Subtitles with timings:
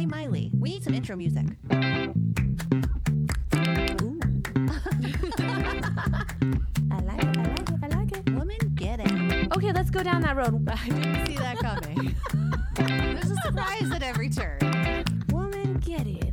[0.00, 1.44] Hey, Miley, we need some intro music.
[1.44, 1.74] Ooh.
[6.90, 7.36] I like it.
[7.36, 7.78] I like it.
[7.82, 8.30] I like it.
[8.30, 9.54] Woman, get it.
[9.54, 10.66] Okay, let's go down that road.
[10.72, 12.16] I didn't see that coming.
[12.76, 15.04] There's a surprise at every turn.
[15.28, 16.29] Woman, get it.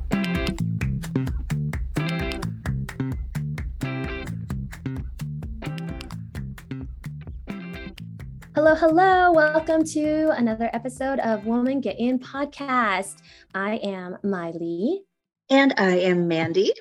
[8.68, 9.31] Hello, hello.
[9.31, 13.15] Welcome to another episode of Woman Get In podcast.
[13.55, 15.04] I am Miley,
[15.50, 16.73] And I am Mandy.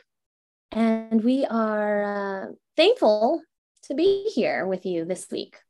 [0.73, 3.41] and we are uh, thankful
[3.85, 5.61] to be here with you this week.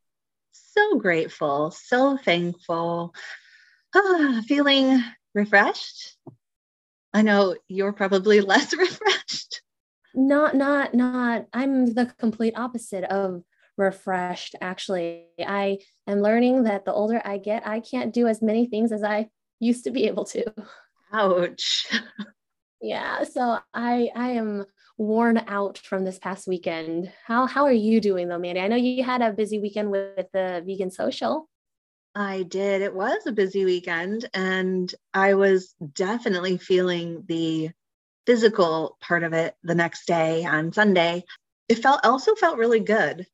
[0.53, 3.15] So grateful, so thankful,
[3.95, 6.17] ah, feeling refreshed.
[7.13, 9.61] I know you're probably less refreshed.
[10.15, 11.45] Not, not, not.
[11.53, 13.43] I'm the complete opposite of
[13.77, 15.27] refreshed, actually.
[15.39, 19.03] I am learning that the older I get, I can't do as many things as
[19.03, 19.29] I
[19.61, 20.45] used to be able to.
[21.13, 21.87] Ouch.
[22.81, 24.67] Yeah, so I I am
[24.99, 27.11] worn out from this past weekend.
[27.27, 28.61] How how are you doing though, Mandy?
[28.61, 31.49] I know you had a busy weekend with the vegan social.
[32.15, 32.83] I did.
[32.83, 37.71] It was a busy weekend, and I was definitely feeling the
[38.27, 41.25] physical part of it the next day on Sunday.
[41.69, 43.27] It felt also felt really good.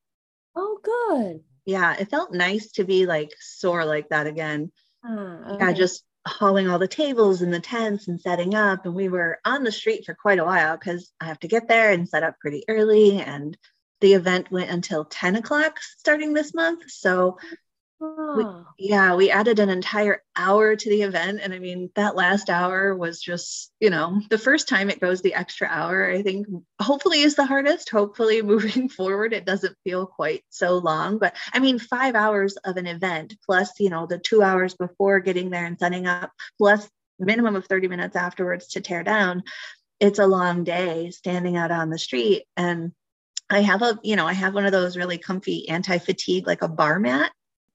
[0.55, 1.43] Oh, good.
[1.65, 4.73] Yeah, it felt nice to be like sore like that again.
[5.05, 8.85] Ah, yeah, just hauling all the tables and the tents and setting up.
[8.85, 11.69] And we were on the street for quite a while because I have to get
[11.69, 13.21] there and set up pretty early.
[13.21, 13.57] And
[14.01, 16.91] the event went until 10 o'clock starting this month.
[16.91, 17.39] So,
[18.05, 21.39] Oh, yeah, we added an entire hour to the event.
[21.41, 25.23] And I mean, that last hour was just, you know, the first time it goes
[25.23, 26.49] the extra hour, I think
[26.81, 27.91] hopefully is the hardest.
[27.91, 31.19] Hopefully, moving forward, it doesn't feel quite so long.
[31.19, 35.21] But I mean, five hours of an event plus, you know, the two hours before
[35.21, 36.89] getting there and setting up, plus
[37.21, 39.45] minimum of 30 minutes afterwards to tear down.
[40.01, 42.47] It's a long day standing out on the street.
[42.57, 42.91] And
[43.49, 46.63] I have a, you know, I have one of those really comfy anti fatigue, like
[46.63, 47.31] a bar mat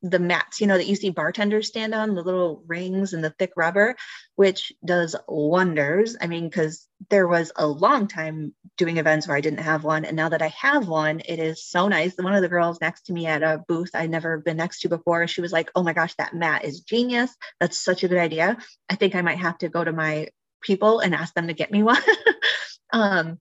[0.09, 3.31] the mats, you know, that you see bartenders stand on, the little rings and the
[3.31, 3.95] thick rubber,
[4.35, 6.15] which does wonders.
[6.19, 10.05] I mean, because there was a long time doing events where I didn't have one.
[10.05, 12.15] And now that I have one, it is so nice.
[12.17, 14.89] One of the girls next to me at a booth I'd never been next to
[14.89, 17.35] before, she was like, Oh my gosh, that mat is genius.
[17.59, 18.57] That's such a good idea.
[18.89, 20.29] I think I might have to go to my
[20.61, 22.01] people and ask them to get me one.
[22.93, 23.39] um,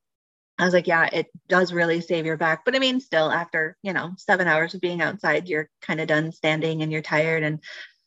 [0.59, 2.65] I was like, yeah, it does really save your back.
[2.65, 6.09] But I mean, still, after, you know, seven hours of being outside, you're kind of
[6.09, 7.43] done standing and you're tired.
[7.43, 7.61] And,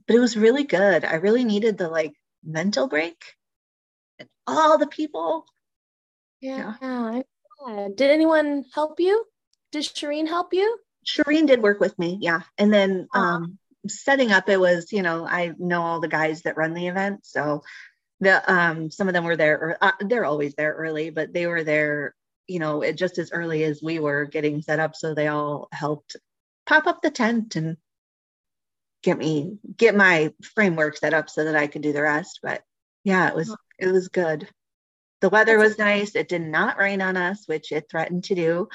[0.08, 1.06] but it was really good.
[1.06, 3.22] I really needed the like mental break.
[4.18, 5.46] And all the people.
[6.42, 6.74] yeah.
[6.82, 7.24] I'm.
[7.96, 9.26] Did anyone help you?
[9.72, 10.80] Did Shireen help you?
[11.06, 12.18] Shireen did work with me.
[12.22, 12.42] Yeah.
[12.58, 13.20] And then Aw.
[13.20, 16.88] um, setting up, it was, you know, I know all the guys that run the
[16.88, 17.26] event.
[17.26, 17.64] So
[18.22, 21.48] the, um, some of them were there, or uh, they're always there early, but they
[21.48, 22.16] were there,
[22.50, 24.96] you know, it- just as early as we were getting set up.
[24.96, 26.18] So they all helped
[26.66, 27.78] pop up the tent and
[29.04, 32.40] get me, get my framework set up so that I could do the rest.
[32.44, 32.64] But
[33.04, 34.48] yeah, it was, it was good.
[35.22, 36.16] The weather was nice.
[36.16, 38.70] It did not rain on us, which it threatened to do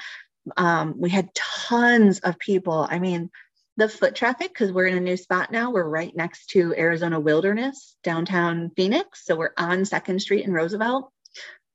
[0.57, 2.87] um, we had tons of people.
[2.89, 3.29] I mean,
[3.77, 7.19] the foot traffic, because we're in a new spot now, we're right next to Arizona
[7.19, 9.25] Wilderness, downtown Phoenix.
[9.25, 11.11] So we're on Second Street in Roosevelt.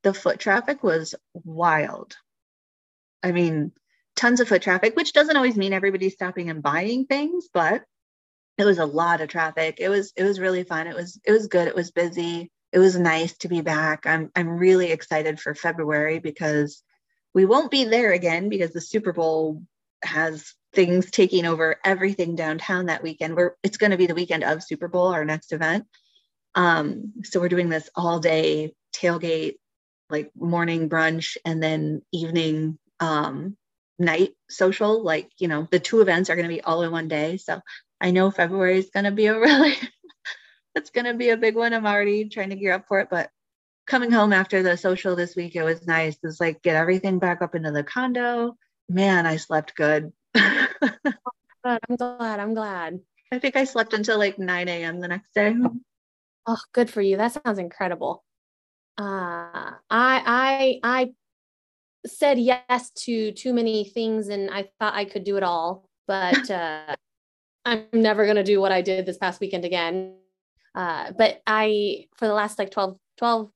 [0.03, 2.15] The foot traffic was wild.
[3.23, 3.71] I mean,
[4.15, 7.83] tons of foot traffic, which doesn't always mean everybody's stopping and buying things, but
[8.57, 9.77] it was a lot of traffic.
[9.79, 10.87] It was it was really fun.
[10.87, 11.67] It was it was good.
[11.67, 12.51] It was busy.
[12.71, 14.05] It was nice to be back.
[14.05, 16.83] I'm I'm really excited for February because
[17.33, 19.63] we won't be there again because the Super Bowl
[20.03, 23.35] has things taking over everything downtown that weekend.
[23.35, 25.85] We're it's going to be the weekend of Super Bowl, our next event.
[26.55, 29.55] Um, so we're doing this all day tailgate,
[30.11, 33.57] like morning brunch, and then evening um,
[33.97, 35.03] night social.
[35.03, 37.37] Like you know, the two events are going to be all in one day.
[37.37, 37.61] So
[37.99, 39.75] I know February is going to be a really
[40.75, 41.73] it's going to be a big one.
[41.73, 43.29] I'm already trying to gear up for it, but
[43.87, 46.17] coming home after the social this week, it was nice.
[46.23, 48.55] It's like get everything back up into the condo.
[48.89, 50.11] Man, I slept good.
[50.33, 50.69] Good.
[51.63, 52.39] I'm glad.
[52.39, 52.99] I'm glad.
[53.31, 54.99] I think I slept until like 9 a.m.
[54.99, 55.55] the next day.
[56.47, 57.17] Oh, good for you.
[57.17, 58.23] That sounds incredible.
[58.97, 61.13] Uh, I I I
[62.05, 66.49] said yes to too many things and I thought I could do it all, but
[66.51, 66.95] uh,
[67.65, 70.15] I'm never going to do what I did this past weekend again.
[70.73, 73.51] Uh, but I, for the last like 12, 12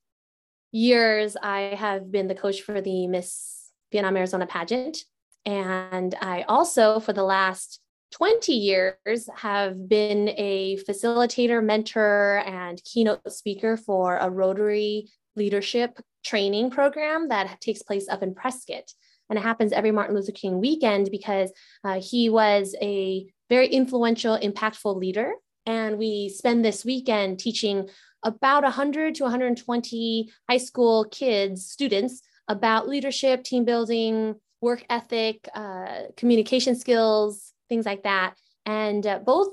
[0.72, 4.98] years, I have been the coach for the Miss Vietnam Arizona pageant.
[5.46, 7.80] And I also, for the last
[8.12, 16.72] 20 years have been a facilitator, mentor, and keynote speaker for a Rotary leadership training
[16.72, 18.92] program that takes place up in Prescott.
[19.30, 21.52] And it happens every Martin Luther King weekend because
[21.84, 25.34] uh, he was a very influential, impactful leader.
[25.66, 27.90] And we spend this weekend teaching
[28.24, 36.04] about 100 to 120 high school kids, students, about leadership, team building, work ethic, uh,
[36.18, 38.36] communication skills, things like that.
[38.66, 39.50] And uh, both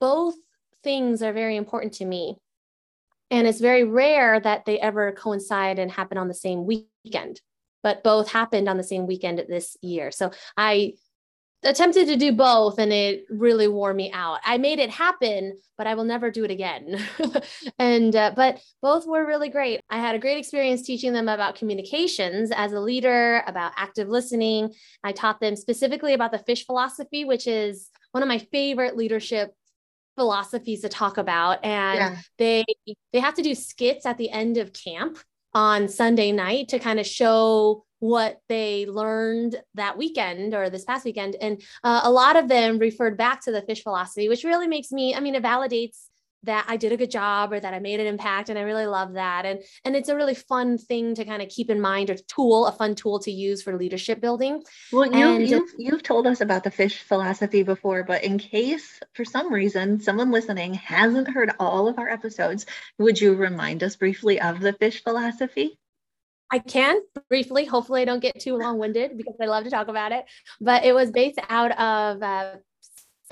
[0.00, 0.34] both
[0.82, 2.36] things are very important to me.
[3.32, 7.40] And it's very rare that they ever coincide and happen on the same weekend,
[7.82, 10.10] but both happened on the same weekend this year.
[10.10, 10.92] So I
[11.64, 14.40] attempted to do both and it really wore me out.
[14.44, 17.02] I made it happen, but I will never do it again.
[17.78, 19.80] and uh, but both were really great.
[19.88, 24.74] I had a great experience teaching them about communications as a leader, about active listening.
[25.02, 29.54] I taught them specifically about the fish philosophy, which is one of my favorite leadership
[30.16, 32.16] philosophies to talk about and yeah.
[32.38, 32.64] they
[33.12, 35.18] they have to do skits at the end of camp
[35.54, 41.04] on Sunday night to kind of show what they learned that weekend or this past
[41.04, 41.36] weekend.
[41.40, 44.90] And uh, a lot of them referred back to the fish philosophy, which really makes
[44.90, 46.06] me, I mean, it validates
[46.44, 48.48] that I did a good job or that I made an impact.
[48.48, 49.46] And I really love that.
[49.46, 52.66] And, and it's a really fun thing to kind of keep in mind or tool,
[52.66, 54.62] a fun tool to use for leadership building.
[54.92, 59.00] Well, you, and, you've, you've told us about the fish philosophy before, but in case
[59.14, 62.66] for some reason someone listening hasn't heard all of our episodes,
[62.98, 65.78] would you remind us briefly of the fish philosophy?
[66.52, 67.00] I can
[67.30, 67.64] briefly.
[67.64, 70.26] Hopefully, I don't get too long winded because I love to talk about it.
[70.60, 72.56] But it was based out of uh,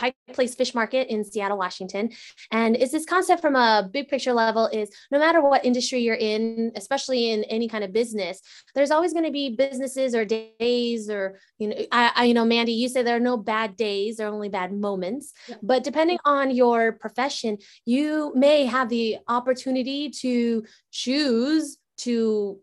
[0.00, 2.10] Pike Place Fish Market in Seattle, Washington.
[2.50, 6.14] And is this concept from a big picture level is no matter what industry you're
[6.14, 8.40] in, especially in any kind of business,
[8.74, 12.46] there's always going to be businesses or days or, you know, I, I, you know,
[12.46, 15.34] Mandy, you say there are no bad days, there are only bad moments.
[15.48, 15.56] Yeah.
[15.62, 22.58] But depending on your profession, you may have the opportunity to choose to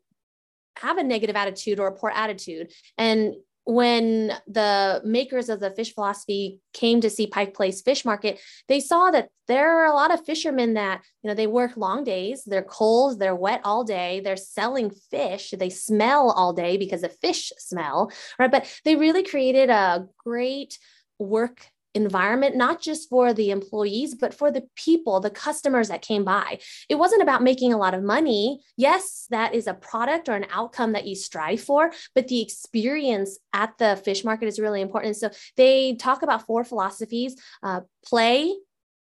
[0.77, 2.71] have a negative attitude or a poor attitude.
[2.97, 3.35] And
[3.67, 8.79] when the makers of the fish philosophy came to see Pike Place Fish Market, they
[8.79, 12.43] saw that there are a lot of fishermen that, you know, they work long days,
[12.45, 17.13] they're cold, they're wet all day, they're selling fish, they smell all day because of
[17.19, 18.09] fish smell,
[18.39, 18.49] right?
[18.49, 20.79] But they really created a great
[21.19, 21.67] work
[21.97, 26.59] environment, not just for the employees, but for the people, the customers that came by.
[26.87, 28.61] It wasn't about making a lot of money.
[28.77, 33.37] Yes, that is a product or an outcome that you strive for, but the experience
[33.51, 35.17] at the fish market is really important.
[35.17, 38.55] So they talk about four philosophies uh, play,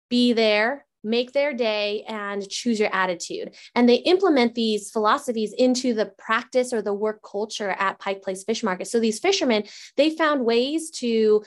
[0.10, 3.56] be there, make their day and choose your attitude.
[3.76, 8.44] And they implement these philosophies into the practice or the work culture at Pike Place
[8.44, 8.88] Fish Market.
[8.88, 9.64] So these fishermen,
[9.98, 11.44] they found ways to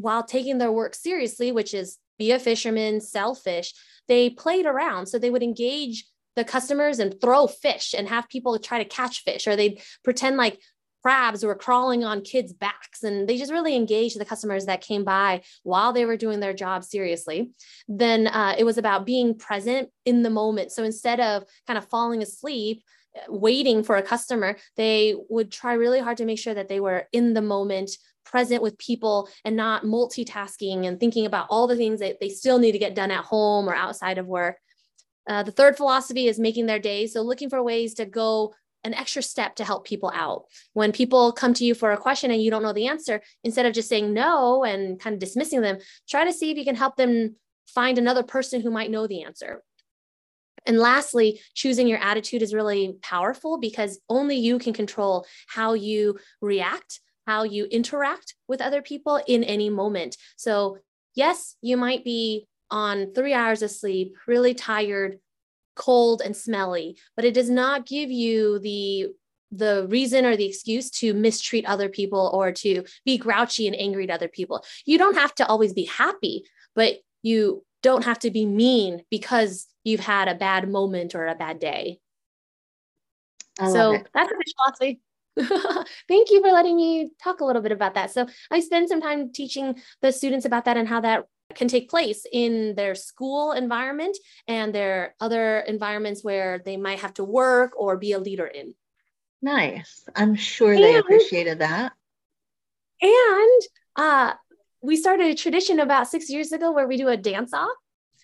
[0.00, 3.72] while taking their work seriously, which is be a fisherman, sell fish,
[4.08, 5.06] they played around.
[5.06, 6.04] So they would engage
[6.36, 10.36] the customers and throw fish and have people try to catch fish, or they'd pretend
[10.36, 10.60] like
[11.02, 13.02] crabs were crawling on kids' backs.
[13.02, 16.52] And they just really engaged the customers that came by while they were doing their
[16.52, 17.52] job seriously.
[17.88, 20.72] Then uh, it was about being present in the moment.
[20.72, 22.82] So instead of kind of falling asleep,
[23.28, 27.08] waiting for a customer, they would try really hard to make sure that they were
[27.12, 27.90] in the moment,
[28.30, 32.58] present with people, and not multitasking and thinking about all the things that they still
[32.58, 34.56] need to get done at home or outside of work.
[35.28, 37.06] Uh, the third philosophy is making their day.
[37.06, 40.44] So, looking for ways to go an extra step to help people out.
[40.72, 43.66] When people come to you for a question and you don't know the answer, instead
[43.66, 46.76] of just saying no and kind of dismissing them, try to see if you can
[46.76, 49.62] help them find another person who might know the answer.
[50.66, 56.18] And lastly, choosing your attitude is really powerful because only you can control how you
[56.40, 60.16] react, how you interact with other people in any moment.
[60.36, 60.78] So,
[61.14, 65.20] yes, you might be on three hours of sleep, really tired,
[65.76, 69.08] cold, and smelly, but it does not give you the
[69.52, 74.04] the reason or the excuse to mistreat other people or to be grouchy and angry
[74.04, 74.64] at other people.
[74.84, 76.44] You don't have to always be happy,
[76.76, 81.34] but you don't have to be mean because you've had a bad moment or a
[81.34, 81.98] bad day.
[83.58, 85.00] so that's a fish philosophy.
[86.08, 88.10] Thank you for letting me talk a little bit about that.
[88.10, 91.90] So I spend some time teaching the students about that and how that can take
[91.90, 97.72] place in their school environment and their other environments where they might have to work
[97.76, 98.74] or be a leader in.
[99.42, 100.04] Nice.
[100.14, 101.92] I'm sure and, they appreciated that.
[103.02, 103.62] And
[103.96, 104.34] uh,
[104.82, 107.70] we started a tradition about six years ago where we do a dance off.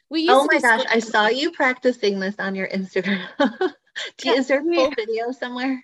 [0.08, 3.26] We used oh my gosh, I saw you practicing this on your Instagram.
[3.38, 3.70] do,
[4.22, 5.82] yeah, is there a full video somewhere?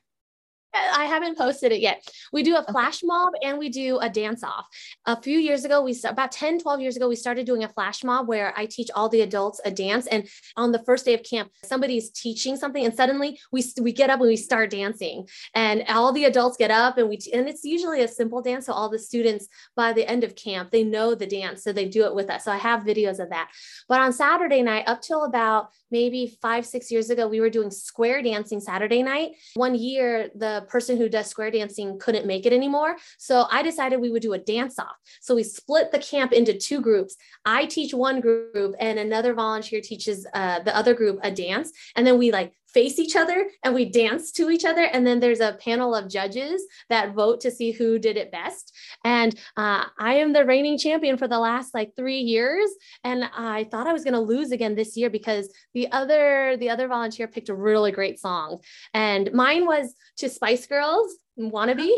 [0.75, 2.07] I haven't posted it yet.
[2.33, 4.67] We do a flash mob and we do a dance off.
[5.07, 8.03] A few years ago, we about 10, 12 years ago, we started doing a flash
[8.03, 10.07] mob where I teach all the adults a dance.
[10.07, 14.11] And on the first day of camp, somebody's teaching something and suddenly we, we get
[14.11, 17.65] up and we start dancing and all the adults get up and we, and it's
[17.65, 18.67] usually a simple dance.
[18.67, 21.63] So all the students by the end of camp, they know the dance.
[21.63, 22.45] So they do it with us.
[22.45, 23.51] So I have videos of that.
[23.89, 27.71] But on Saturday night, up till about maybe five, six years ago, we were doing
[27.71, 29.33] square dancing Saturday night.
[29.55, 32.97] One year, the person who does square dancing couldn't make it anymore.
[33.19, 34.97] So I decided we would do a dance off.
[35.21, 37.17] So we split the camp into two groups.
[37.45, 41.73] I teach one group and another volunteer teaches uh, the other group a dance.
[41.97, 44.83] And then we like face each other and we dance to each other.
[44.83, 48.75] And then there's a panel of judges that vote to see who did it best.
[49.05, 52.71] And uh, I am the reigning champion for the last like three years.
[53.05, 56.71] And I thought I was going to lose again this year because the other the
[56.71, 58.59] other volunteer picked a really great song,
[58.95, 61.91] and mine was to Spice Girls "Wannabe."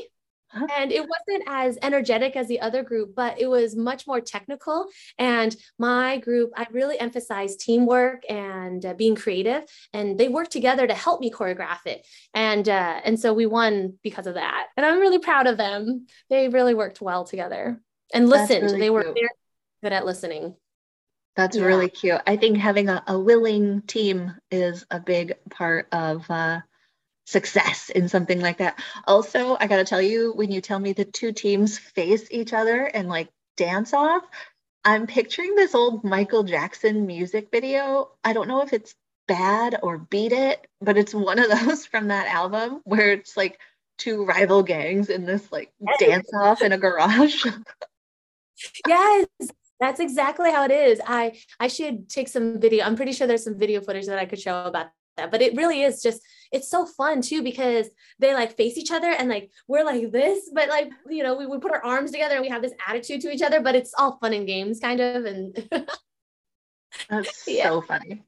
[0.55, 4.87] And it wasn't as energetic as the other group, but it was much more technical.
[5.19, 10.87] And my group, I really emphasized teamwork and uh, being creative, and they worked together
[10.87, 12.07] to help me choreograph it.
[12.33, 14.69] And uh, and so we won because of that.
[14.77, 16.07] And I'm really proud of them.
[16.31, 17.81] They really worked well together
[18.13, 18.65] and listened.
[18.65, 19.29] Really they were very
[19.83, 20.55] good at listening.
[21.37, 21.65] That's yeah.
[21.65, 22.21] really cute.
[22.27, 26.61] I think having a, a willing team is a big part of uh,
[27.25, 28.79] success in something like that.
[29.07, 32.53] Also, I got to tell you, when you tell me the two teams face each
[32.53, 34.25] other and like dance off,
[34.85, 38.11] I'm picturing this old Michael Jackson music video.
[38.23, 38.95] I don't know if it's
[39.27, 43.59] bad or beat it, but it's one of those from that album where it's like
[43.97, 47.47] two rival gangs in this like dance off in a garage.
[48.87, 49.27] yes.
[49.81, 51.01] That's exactly how it is.
[51.05, 52.85] I I should take some video.
[52.85, 55.57] I'm pretty sure there's some video footage that I could show about that but it
[55.57, 56.21] really is just
[56.53, 60.51] it's so fun too because they like face each other and like we're like this
[60.53, 63.21] but like you know we, we put our arms together and we have this attitude
[63.21, 65.69] to each other but it's all fun and games kind of and
[67.09, 67.65] that's yeah.
[67.65, 68.23] so funny.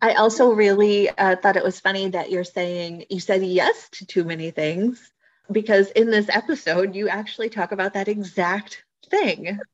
[0.00, 4.06] I also really uh, thought it was funny that you're saying you said yes to
[4.06, 5.12] too many things
[5.50, 9.58] because in this episode you actually talk about that exact thing.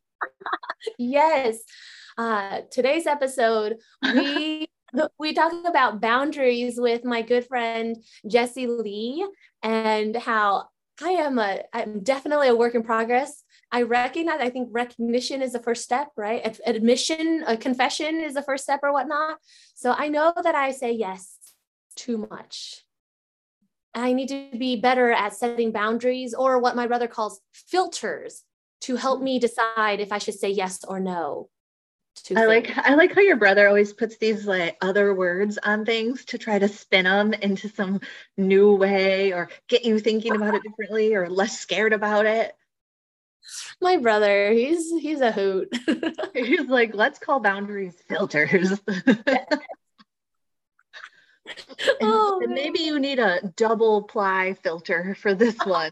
[0.97, 1.59] Yes.
[2.17, 4.69] Uh, today's episode we
[5.19, 9.27] we talk about boundaries with my good friend Jesse Lee
[9.63, 10.69] and how
[11.03, 13.45] I am a I'm definitely a work in progress.
[13.71, 16.59] I recognize I think recognition is the first step, right?
[16.67, 19.39] Admission, a confession is the first step or whatnot.
[19.75, 21.37] So I know that I say yes
[21.97, 22.85] too much.
[23.95, 28.45] I need to be better at setting boundaries or what my brother calls filters
[28.83, 31.49] to help me decide if I should say yes or no.
[32.37, 36.25] I like I like how your brother always puts these like other words on things
[36.27, 38.01] to try to spin them into some
[38.37, 42.55] new way or get you thinking about it differently or less scared about it.
[43.81, 45.69] My brother, he's he's a hoot.
[46.35, 48.73] he's like, let's call boundaries filters.
[52.01, 55.91] oh, and maybe you need a double ply filter for this one.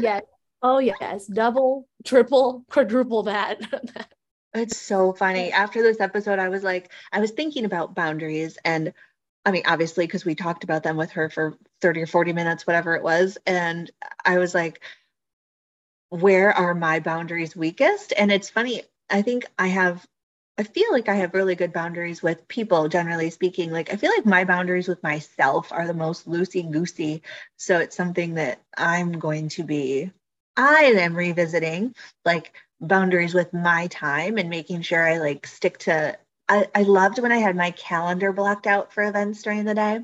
[0.00, 0.22] yes.
[0.62, 3.60] Oh yes, double, triple, quadruple that.
[4.52, 5.52] It's so funny.
[5.52, 8.58] After this episode, I was like, I was thinking about boundaries.
[8.64, 8.92] And
[9.46, 12.66] I mean, obviously, because we talked about them with her for 30 or 40 minutes,
[12.66, 13.38] whatever it was.
[13.46, 13.90] And
[14.24, 14.80] I was like,
[16.08, 18.12] where are my boundaries weakest?
[18.16, 18.82] And it's funny.
[19.08, 20.04] I think I have,
[20.58, 23.70] I feel like I have really good boundaries with people, generally speaking.
[23.70, 27.22] Like, I feel like my boundaries with myself are the most loosey goosey.
[27.56, 30.10] So it's something that I'm going to be,
[30.56, 31.94] I am revisiting.
[32.24, 36.16] Like, boundaries with my time and making sure I like stick to
[36.48, 40.00] I, I loved when I had my calendar blocked out for events during the day.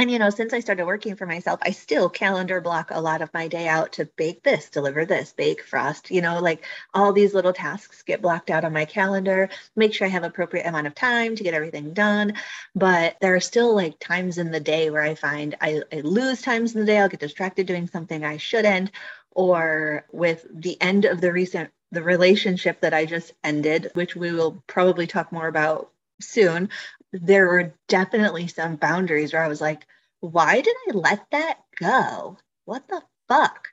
[0.00, 3.20] And you know, since I started working for myself, I still calendar block a lot
[3.20, 7.12] of my day out to bake this, deliver this, bake, frost, you know, like all
[7.12, 10.86] these little tasks get blocked out on my calendar, make sure I have appropriate amount
[10.86, 12.34] of time to get everything done.
[12.76, 16.42] But there are still like times in the day where I find I, I lose
[16.42, 18.92] times in the day, I'll get distracted doing something I shouldn't,
[19.32, 24.32] or with the end of the recent the relationship that I just ended, which we
[24.32, 25.90] will probably talk more about
[26.20, 26.68] soon,
[27.12, 29.86] there were definitely some boundaries where I was like,
[30.20, 32.36] why did I let that go?
[32.64, 33.68] What the fuck?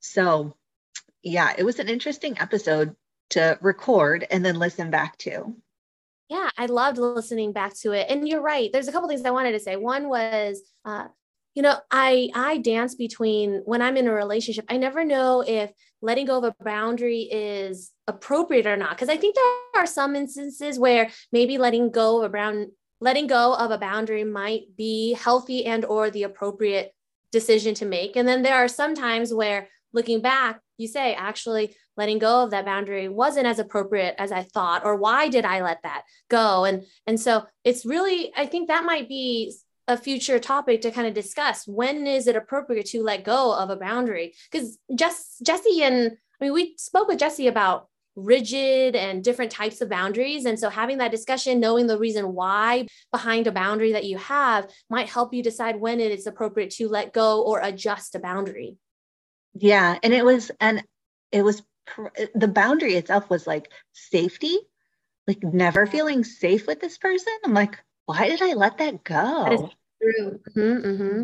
[0.00, 0.56] So,
[1.22, 2.94] yeah, it was an interesting episode
[3.30, 5.54] to record and then listen back to.
[6.28, 8.06] Yeah, I loved listening back to it.
[8.08, 8.70] And you're right.
[8.72, 9.76] There's a couple things I wanted to say.
[9.76, 11.08] One was uh,
[11.54, 15.70] you know i i dance between when i'm in a relationship i never know if
[16.02, 20.14] letting go of a boundary is appropriate or not because i think there are some
[20.14, 22.66] instances where maybe letting go of a brown
[23.00, 26.94] letting go of a boundary might be healthy and or the appropriate
[27.34, 28.16] decision to make.
[28.16, 32.50] And then there are some times where looking back, you say, actually, letting go of
[32.52, 36.64] that boundary wasn't as appropriate as I thought, or why did I let that go?
[36.64, 39.52] And and so it's really, I think that might be
[39.86, 41.66] a future topic to kind of discuss.
[41.66, 44.34] When is it appropriate to let go of a boundary?
[44.50, 49.80] Because Jess, Jesse and I mean, we spoke with Jesse about rigid and different types
[49.80, 50.44] of boundaries.
[50.44, 54.70] And so having that discussion, knowing the reason why behind a boundary that you have
[54.88, 58.76] might help you decide when it is appropriate to let go or adjust a boundary.
[59.54, 59.98] Yeah.
[60.02, 60.82] And it was, and
[61.32, 61.62] it was
[62.34, 64.58] the boundary itself was like safety,
[65.26, 67.32] like never feeling safe with this person.
[67.44, 69.44] I'm like, why did I let that go?
[69.44, 69.60] That is
[70.02, 70.40] true.
[70.56, 71.22] Mm-hmm, mm-hmm.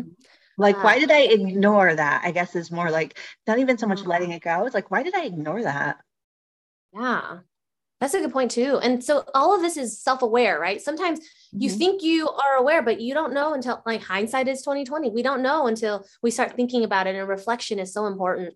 [0.57, 2.21] Like, uh, why did I ignore that?
[2.23, 4.09] I guess is more like not even so much uh-huh.
[4.09, 4.65] letting it go.
[4.65, 5.97] It's like, why did I ignore that?
[6.93, 7.39] Yeah.
[7.99, 8.79] That's a good point too.
[8.81, 10.81] And so all of this is self-aware, right?
[10.81, 11.19] Sometimes
[11.51, 11.77] you mm-hmm.
[11.77, 15.11] think you are aware, but you don't know until like hindsight is 2020.
[15.11, 17.15] We don't know until we start thinking about it.
[17.15, 18.55] And reflection is so important.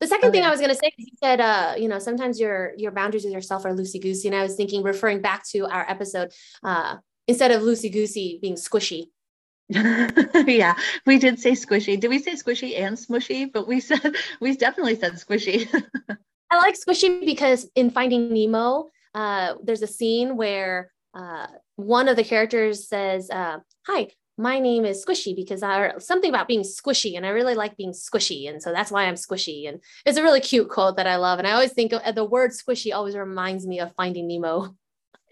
[0.00, 0.38] The second okay.
[0.38, 2.90] thing I was going to say, is you said, uh, you know, sometimes your your
[2.90, 6.32] boundaries with yourself are loosey goosey, and I was thinking, referring back to our episode,
[6.64, 9.06] uh, instead of loosey goosey being squishy.
[9.68, 10.74] yeah,
[11.06, 11.98] we did say squishy.
[11.98, 13.50] Did we say squishy and smushy?
[13.50, 15.68] But we said we definitely said squishy.
[16.50, 22.16] I like squishy because in Finding Nemo, uh, there's a scene where uh, one of
[22.16, 27.16] the characters says, uh, "Hi, my name is Squishy because I something about being squishy
[27.16, 30.22] and I really like being squishy and so that's why I'm squishy and it's a
[30.22, 33.16] really cute quote that I love and I always think of, the word squishy always
[33.16, 34.74] reminds me of Finding Nemo.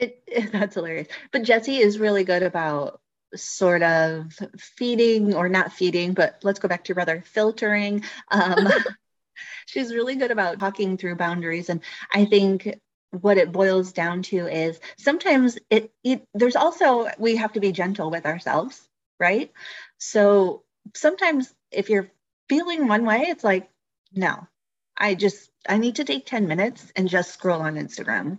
[0.01, 1.09] It, it, that's hilarious.
[1.33, 3.01] But Jesse is really good about
[3.37, 8.05] sort of feeding or not feeding, but let's go back to your brother filtering.
[8.31, 8.69] Um,
[9.67, 11.81] she's really good about talking through boundaries and
[12.13, 12.81] I think
[13.13, 17.73] what it boils down to is sometimes it, it there's also we have to be
[17.73, 18.89] gentle with ourselves
[19.21, 19.53] right?
[19.99, 20.65] So
[20.97, 22.11] sometimes if you're
[22.49, 23.71] feeling one way, it's like,
[24.13, 24.49] no,
[24.97, 28.39] I just, I need to take 10 minutes and just scroll on Instagram.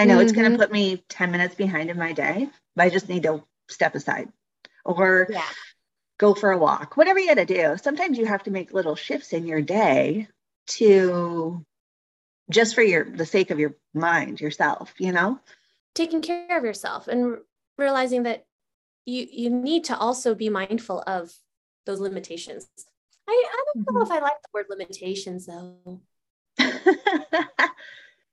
[0.00, 0.22] I know mm-hmm.
[0.22, 3.24] it's going to put me 10 minutes behind in my day, but I just need
[3.24, 4.28] to step aside
[4.84, 5.42] or yeah.
[6.18, 7.76] go for a walk, whatever you got to do.
[7.76, 10.28] Sometimes you have to make little shifts in your day
[10.68, 11.64] to
[12.50, 15.38] just for your the sake of your mind yourself you know
[15.94, 17.38] taking care of yourself and
[17.78, 18.44] realizing that
[19.06, 21.32] you you need to also be mindful of
[21.86, 22.68] those limitations.
[23.28, 23.96] I, I don't mm-hmm.
[23.96, 26.00] know if I like the word limitations though.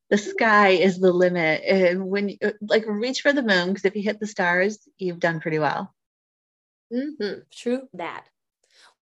[0.09, 1.63] the sky is the limit.
[1.65, 5.19] And when you like reach for the moon, because if you hit the stars, you've
[5.19, 5.93] done pretty well.
[6.93, 7.41] Mm-hmm.
[7.51, 8.25] True that.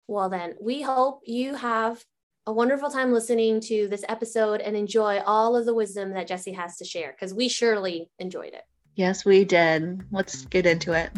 [0.07, 2.03] Well, then we hope you have
[2.45, 6.53] a wonderful time listening to this episode and enjoy all of the wisdom that Jesse
[6.53, 8.63] has to share because we surely enjoyed it.
[8.95, 10.01] Yes, we did.
[10.11, 11.11] Let's get into it.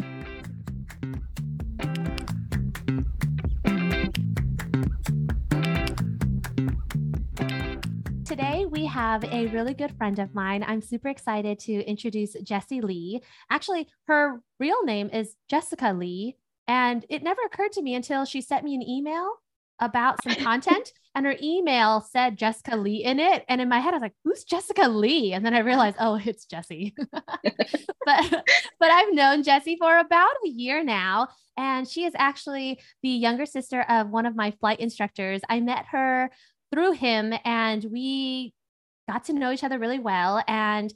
[8.80, 10.64] We have a really good friend of mine.
[10.66, 13.20] I'm super excited to introduce Jessie Lee.
[13.50, 16.38] Actually, her real name is Jessica Lee.
[16.66, 19.32] And it never occurred to me until she sent me an email
[19.80, 23.44] about some content and her email said Jessica Lee in it.
[23.50, 25.34] And in my head, I was like, who's Jessica Lee?
[25.34, 26.94] And then I realized, oh, it's Jessie.
[27.12, 28.44] but
[28.80, 31.28] but I've known Jessie for about a year now.
[31.58, 35.42] And she is actually the younger sister of one of my flight instructors.
[35.50, 36.30] I met her
[36.72, 38.54] through him and we
[39.10, 40.42] got to know each other really well.
[40.46, 40.92] And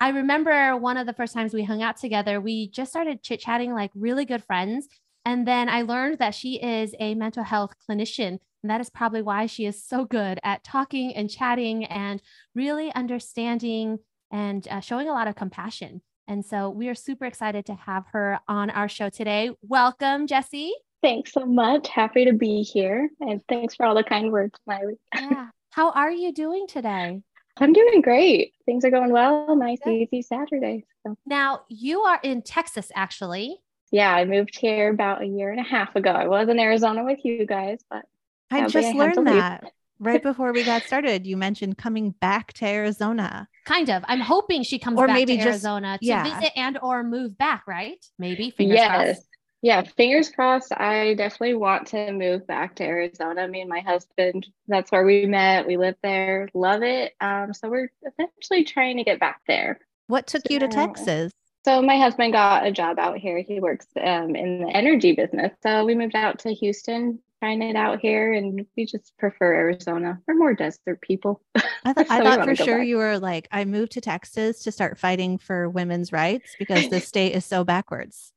[0.00, 3.40] I remember one of the first times we hung out together, we just started chit
[3.40, 4.86] chatting like really good friends.
[5.24, 8.38] And then I learned that she is a mental health clinician.
[8.62, 12.22] And that is probably why she is so good at talking and chatting and
[12.54, 13.98] really understanding
[14.30, 16.00] and uh, showing a lot of compassion.
[16.28, 19.50] And so we are super excited to have her on our show today.
[19.62, 20.72] Welcome, Jessie.
[21.02, 21.88] Thanks so much.
[21.88, 23.10] Happy to be here.
[23.20, 24.94] And thanks for all the kind words, Miley.
[25.14, 25.48] yeah.
[25.70, 27.22] How are you doing today?
[27.60, 28.54] I'm doing great.
[28.66, 29.56] Things are going well.
[29.56, 29.94] Nice, Good.
[29.94, 30.84] easy Saturday.
[31.06, 31.16] So.
[31.26, 33.58] Now, you are in Texas, actually.
[33.90, 36.10] Yeah, I moved here about a year and a half ago.
[36.10, 38.04] I was in Arizona with you guys, but
[38.50, 41.26] I just learned that right before we got started.
[41.26, 43.48] You mentioned coming back to Arizona.
[43.64, 44.04] Kind of.
[44.06, 46.24] I'm hoping she comes or back maybe to just, Arizona to yeah.
[46.24, 48.04] visit and or move back, right?
[48.18, 48.50] Maybe.
[48.50, 49.04] Fingers yes.
[49.04, 49.27] Crossed.
[49.60, 50.72] Yeah, fingers crossed.
[50.72, 53.48] I definitely want to move back to Arizona.
[53.48, 55.66] Me and my husband, that's where we met.
[55.66, 57.14] We live there, love it.
[57.20, 59.80] Um, so we're eventually trying to get back there.
[60.06, 61.32] What took you to Texas?
[61.64, 63.40] So my husband got a job out here.
[63.40, 65.52] He works um, in the energy business.
[65.62, 70.20] So we moved out to Houston, trying it out here, and we just prefer Arizona.
[70.26, 71.42] We're more desert people.
[71.84, 72.86] I, th- so I thought for sure back.
[72.86, 77.00] you were like, I moved to Texas to start fighting for women's rights because the
[77.02, 78.32] state is so backwards.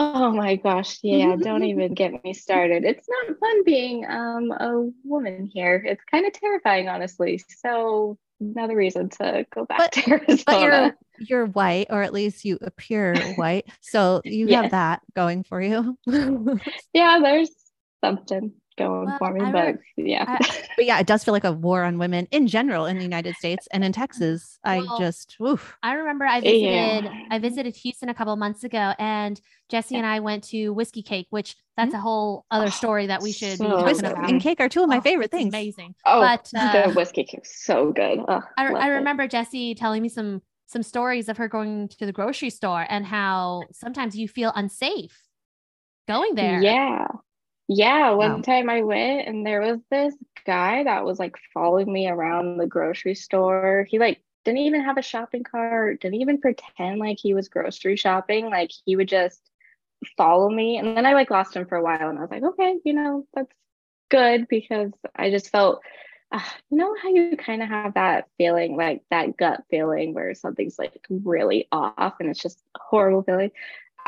[0.00, 0.98] Oh my gosh.
[1.02, 1.34] Yeah.
[1.36, 2.84] don't even get me started.
[2.84, 5.82] It's not fun being um, a woman here.
[5.84, 7.42] It's kind of terrifying, honestly.
[7.58, 10.44] So, another reason to go back but, to Arizona.
[10.46, 13.66] But you're, you're white, or at least you appear white.
[13.80, 14.62] So, you yes.
[14.62, 15.98] have that going for you.
[16.92, 17.50] yeah, there's
[18.00, 19.40] something going well, for me.
[19.42, 20.24] I but yeah.
[20.26, 20.38] I,
[20.76, 23.34] but yeah, it does feel like a war on women in general in the United
[23.36, 24.58] States and in Texas.
[24.64, 25.76] Well, I just oof.
[25.82, 27.22] I remember I visited yeah.
[27.30, 31.26] I visited Houston a couple months ago and Jesse and I went to Whiskey Cake,
[31.30, 34.30] which that's a whole other story that we should so be talking about.
[34.30, 35.52] And cake are two of my oh, favorite things.
[35.52, 35.94] Amazing.
[36.06, 38.20] Oh, but uh, the whiskey cake so good.
[38.26, 39.30] Oh, I, I remember it.
[39.30, 43.62] Jesse telling me some some stories of her going to the grocery store and how
[43.72, 45.22] sometimes you feel unsafe
[46.06, 46.60] going there.
[46.62, 47.06] Yeah.
[47.68, 48.42] Yeah, one wow.
[48.42, 50.14] time I went and there was this
[50.46, 53.86] guy that was like following me around the grocery store.
[53.88, 57.96] He like didn't even have a shopping cart, didn't even pretend like he was grocery
[57.96, 58.50] shopping.
[58.50, 59.42] Like he would just
[60.16, 60.78] follow me.
[60.78, 62.94] And then I like lost him for a while and I was like, okay, you
[62.94, 63.52] know, that's
[64.10, 65.82] good because I just felt
[66.32, 70.34] uh, you know how you kind of have that feeling like that gut feeling where
[70.34, 73.50] something's like really off and it's just a horrible feeling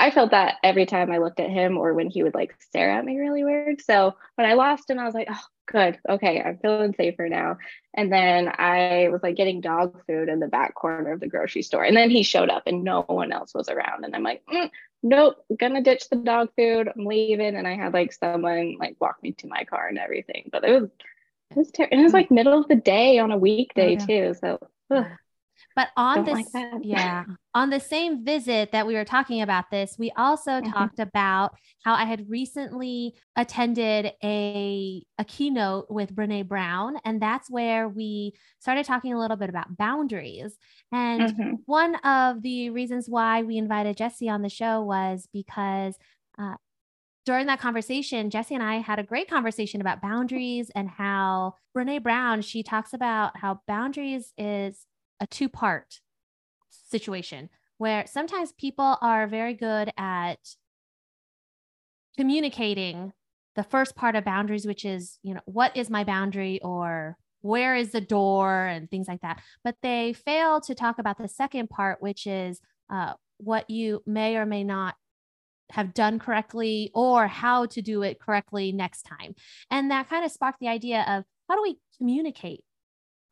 [0.00, 2.90] I felt that every time I looked at him or when he would like stare
[2.90, 3.82] at me really weird.
[3.82, 5.98] So when I lost him, I was like, oh, good.
[6.08, 7.58] Okay, I'm feeling safer now.
[7.94, 11.62] And then I was like getting dog food in the back corner of the grocery
[11.62, 11.84] store.
[11.84, 14.04] And then he showed up and no one else was around.
[14.04, 14.70] And I'm like, mm,
[15.02, 16.88] nope, gonna ditch the dog food.
[16.88, 17.54] I'm leaving.
[17.54, 20.48] And I had like someone like walk me to my car and everything.
[20.50, 20.90] But it was,
[21.50, 21.92] it was terrible.
[21.92, 24.06] And it was like middle of the day on a weekday oh, yeah.
[24.06, 24.34] too.
[24.40, 24.58] So,
[24.90, 25.06] ugh.
[25.76, 29.70] But on Don't this, like yeah, on the same visit that we were talking about
[29.70, 30.70] this, we also mm-hmm.
[30.70, 31.54] talked about
[31.84, 38.32] how I had recently attended a a keynote with Brene Brown, and that's where we
[38.58, 40.56] started talking a little bit about boundaries.
[40.92, 41.52] And mm-hmm.
[41.66, 45.96] one of the reasons why we invited Jesse on the show was because.
[46.38, 46.54] Uh,
[47.26, 52.02] during that conversation, Jesse and I had a great conversation about boundaries and how Brene
[52.02, 54.86] Brown, she talks about how boundaries is
[55.20, 56.00] a two part
[56.88, 60.38] situation where sometimes people are very good at
[62.16, 63.12] communicating
[63.56, 67.74] the first part of boundaries, which is, you know, what is my boundary or where
[67.74, 69.40] is the door and things like that.
[69.64, 74.36] But they fail to talk about the second part, which is uh, what you may
[74.36, 74.94] or may not
[75.70, 79.34] have done correctly or how to do it correctly next time.
[79.70, 82.64] And that kind of sparked the idea of how do we communicate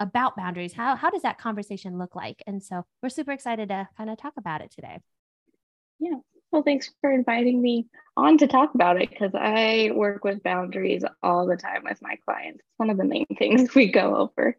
[0.00, 2.42] about boundaries how how does that conversation look like?
[2.46, 4.98] And so we're super excited to kind of talk about it today.
[5.98, 6.16] Yeah.
[6.52, 11.04] Well thanks for inviting me on to talk about it because i work with boundaries
[11.22, 12.61] all the time with my clients.
[12.61, 14.56] It's one of the main things we go over.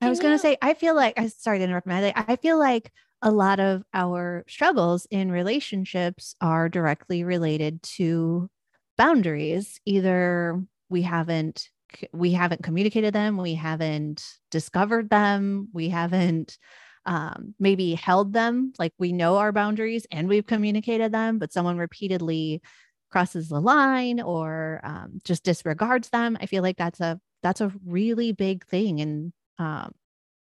[0.00, 2.58] I was going to say i feel like i sorry to interrupt my i feel
[2.58, 2.92] like
[3.24, 8.50] a lot of our struggles in relationships are directly related to
[8.98, 9.80] boundaries.
[9.86, 11.70] Either we haven't
[12.12, 16.58] we haven't communicated them we haven't discovered them we haven't
[17.06, 18.72] um, maybe held them.
[18.78, 22.62] Like we know our boundaries and we've communicated them but someone repeatedly
[23.10, 26.36] crosses the line or um, just disregards them.
[26.40, 29.92] I feel like that's a that's a really big thing and um,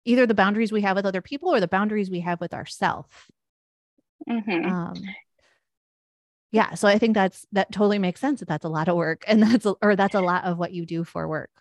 [0.05, 3.09] either the boundaries we have with other people or the boundaries we have with ourselves
[4.27, 4.93] mm-hmm.
[6.55, 9.25] Yeah so i think that's that totally makes sense that that's a lot of work
[9.27, 11.51] and that's or that's a lot of what you do for work.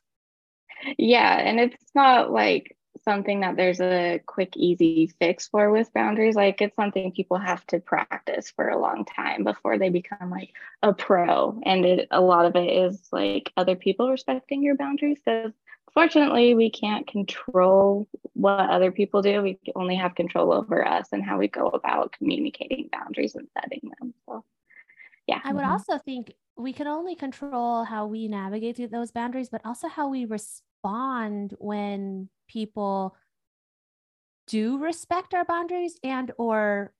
[0.99, 6.37] Yeah and it's not like something that there's a quick easy fix for with boundaries
[6.37, 10.53] like it's something people have to practice for a long time before they become like
[10.83, 15.19] a pro and it, a lot of it is like other people respecting your boundaries
[15.25, 15.53] because
[15.93, 21.25] fortunately we can't control what other people do we only have control over us and
[21.25, 24.45] how we go about communicating boundaries and setting them so
[25.27, 25.41] yeah.
[25.45, 25.73] I would mm-hmm.
[25.73, 30.09] also think we can only control how we navigate through those boundaries but also how
[30.09, 33.17] we respond when people
[34.47, 36.93] do respect our boundaries and or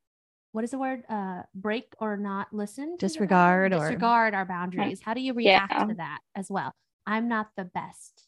[0.53, 5.01] what is the word uh break or not listen disregard or disregard our boundaries.
[5.03, 5.85] How do you react yeah.
[5.85, 6.73] to that as well?
[7.07, 8.27] I'm not the best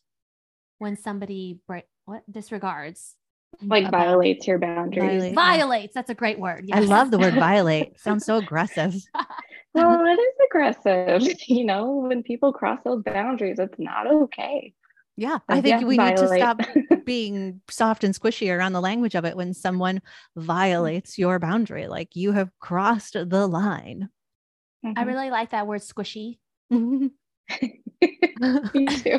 [0.78, 3.14] when somebody break what disregards
[3.62, 5.32] like violates your boundaries.
[5.35, 6.76] Violates that's a great word yes.
[6.76, 7.98] i love the word violate.
[7.98, 8.94] Sounds so aggressive
[9.76, 11.22] well, it is aggressive.
[11.48, 14.74] You know, when people cross those boundaries, it's not okay.
[15.16, 16.20] Yeah, I think yeah, we violate.
[16.20, 16.60] need to stop
[17.06, 20.02] being soft and squishy around the language of it when someone
[20.36, 21.86] violates your boundary.
[21.86, 24.10] Like you have crossed the line.
[24.84, 24.98] Mm-hmm.
[24.98, 26.38] I really like that word squishy.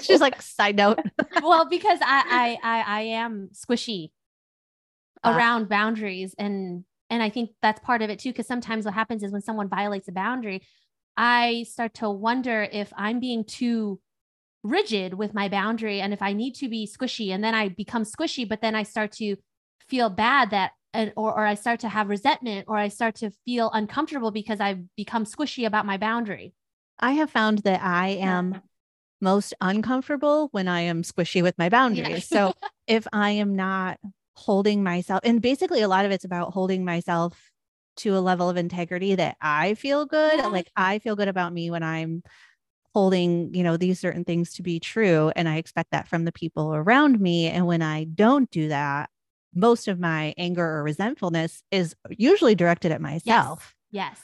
[0.01, 0.99] She's like side note.
[1.41, 4.11] well, because I, I I I am squishy
[5.23, 8.29] uh, around boundaries and and I think that's part of it too.
[8.29, 10.61] Because sometimes what happens is when someone violates a boundary,
[11.15, 13.99] I start to wonder if I'm being too
[14.63, 18.03] rigid with my boundary and if I need to be squishy and then I become
[18.03, 19.37] squishy, but then I start to
[19.87, 23.31] feel bad that and or, or I start to have resentment or I start to
[23.45, 26.53] feel uncomfortable because I've become squishy about my boundary.
[26.99, 28.61] I have found that I am
[29.21, 32.09] most uncomfortable when I am squishy with my boundaries.
[32.09, 32.29] Yes.
[32.29, 32.53] so
[32.87, 33.99] if I am not
[34.37, 37.51] holding myself, and basically a lot of it's about holding myself
[37.97, 40.37] to a level of integrity that I feel good.
[40.37, 40.47] Yeah.
[40.47, 42.21] Like I feel good about me when I'm
[42.93, 45.31] holding, you know, these certain things to be true.
[45.35, 47.47] And I expect that from the people around me.
[47.47, 49.09] And when I don't do that,
[49.55, 53.75] most of my anger or resentfulness is usually directed at myself.
[53.89, 54.19] Yes.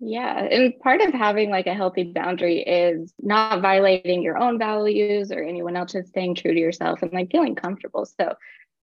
[0.00, 0.44] Yeah.
[0.44, 5.42] And part of having like a healthy boundary is not violating your own values or
[5.42, 8.04] anyone else's, staying true to yourself and like feeling comfortable.
[8.04, 8.34] So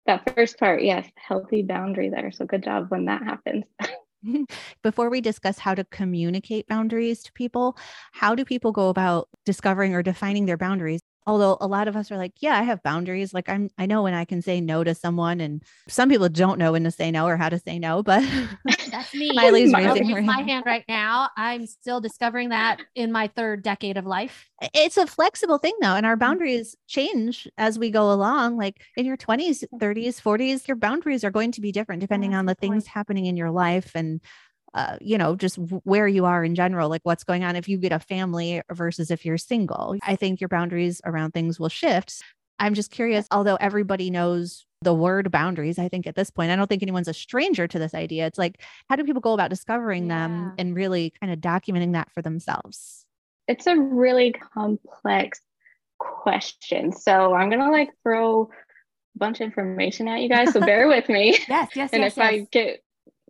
[0.09, 2.31] that first part, yes, healthy boundary there.
[2.31, 3.65] So good job when that happens.
[4.83, 7.77] Before we discuss how to communicate boundaries to people,
[8.11, 11.01] how do people go about discovering or defining their boundaries?
[11.29, 13.33] Although a lot of us are like, yeah, I have boundaries.
[13.33, 16.59] Like I'm I know when I can say no to someone and some people don't
[16.59, 18.23] know when to say no or how to say no, but
[18.91, 19.31] That's me.
[19.35, 20.49] Miley's I'll raising her my hand.
[20.49, 21.29] hand right now.
[21.37, 24.49] I'm still discovering that in my third decade of life.
[24.73, 26.19] it's a flexible thing though and our Mhm.
[26.19, 31.31] boundaries change as we go along like in your 20s 30s 40s your boundaries are
[31.31, 32.73] going to be different depending that's on the good point.
[32.73, 34.19] things happening in your life and
[34.73, 37.77] uh, you know just where you are in general like what's going on if you
[37.77, 42.21] get a family versus if you're single i think your boundaries around things will shift
[42.59, 46.55] i'm just curious although everybody knows the word boundaries i think at this point i
[46.55, 49.49] don't think anyone's a stranger to this idea it's like how do people go about
[49.49, 53.05] discovering them and really kind of documenting that for themselves
[53.47, 55.41] it's a really complex
[55.99, 56.91] question.
[56.91, 58.43] So I'm gonna like throw
[59.15, 60.51] a bunch of information at you guys.
[60.51, 61.37] So bear with me.
[61.47, 62.13] Yes, yes, and yes.
[62.13, 62.83] if I get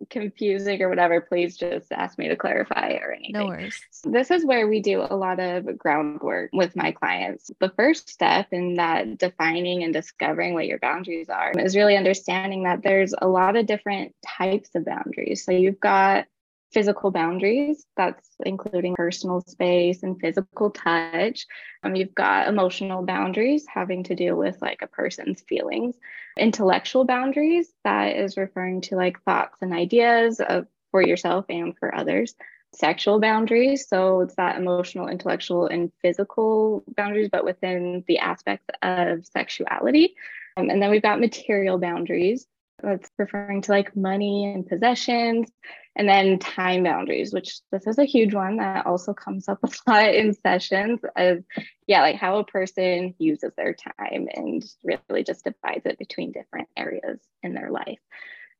[0.08, 3.32] confusing or whatever, please just ask me to clarify or anything.
[3.32, 7.50] no worries This is where we do a lot of groundwork with my clients.
[7.60, 12.64] The first step in that defining and discovering what your boundaries are is really understanding
[12.64, 15.44] that there's a lot of different types of boundaries.
[15.44, 16.26] So you've got
[16.72, 21.46] physical boundaries, that's including personal space and physical touch.
[21.82, 25.96] Um, you've got emotional boundaries having to do with like a person's feelings,
[26.38, 31.94] intellectual boundaries, that is referring to like thoughts and ideas of, for yourself and for
[31.94, 32.34] others
[32.72, 33.88] sexual boundaries.
[33.88, 40.14] So it's that emotional, intellectual, and physical boundaries, but within the aspects of sexuality.
[40.56, 42.46] Um, and then we've got material boundaries.
[42.82, 45.50] That's referring to like money and possessions.
[45.96, 49.90] And then time boundaries, which this is a huge one that also comes up a
[49.90, 51.44] lot in sessions of,
[51.86, 56.68] yeah, like how a person uses their time and really just divides it between different
[56.76, 57.98] areas in their life.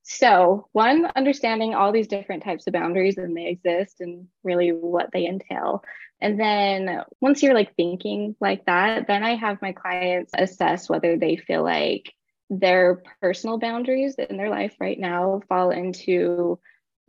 [0.02, 5.10] So, one, understanding all these different types of boundaries and they exist and really what
[5.12, 5.84] they entail.
[6.20, 11.16] And then once you're like thinking like that, then I have my clients assess whether
[11.16, 12.12] they feel like
[12.48, 16.58] their personal boundaries in their life right now fall into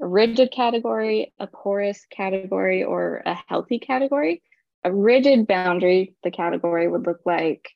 [0.02, 4.42] a rigid category, a porous category, or a healthy category.
[4.84, 7.70] A rigid boundary, the category would look like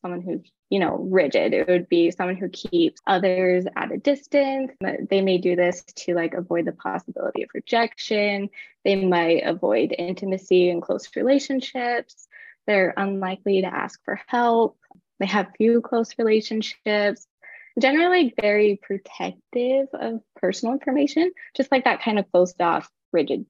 [0.00, 0.40] someone who's
[0.70, 1.52] you know rigid.
[1.52, 4.72] It would be someone who keeps others at a distance.
[5.10, 8.48] They may do this to like avoid the possibility of rejection.
[8.84, 12.28] They might avoid intimacy and close relationships.
[12.66, 14.78] They're unlikely to ask for help.
[15.18, 17.26] They have few close relationships
[17.80, 23.46] generally very protective of personal information just like that kind of closed off rigidness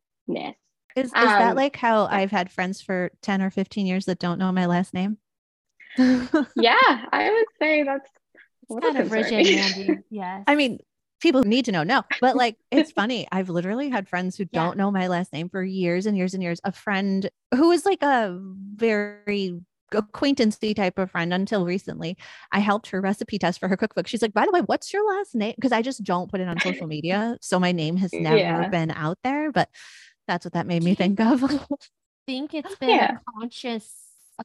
[0.96, 2.06] Is, is that Um, like how.
[2.06, 5.18] I've had friends for 10 or 15 years that don't know my last name?
[5.98, 8.08] yeah i would say that's
[8.70, 9.56] a kind of rigid, concerning.
[9.86, 10.02] Mandy.
[10.10, 10.44] Yes.
[10.46, 10.78] I mean,
[11.20, 11.82] people need to know.
[11.82, 13.28] No, but like it's funny.
[13.30, 14.60] I've literally had friends who Yeah.
[14.64, 16.60] don't know my last name for years and years and years.
[16.64, 18.38] A friend who is like a
[18.74, 19.60] very
[19.92, 22.16] acquaintancey type of friend until recently.
[22.50, 24.06] I helped her recipe test for her cookbook.
[24.06, 25.54] She's like, by the way, what's your last name?
[25.56, 27.36] Because I just don't put it on social media.
[27.40, 28.68] So my name has never Yeah.
[28.68, 29.68] been out there, but
[30.28, 31.42] that's what that made me think of.
[31.44, 31.58] I
[32.26, 33.12] think it's been yeah.
[33.16, 33.92] a conscious,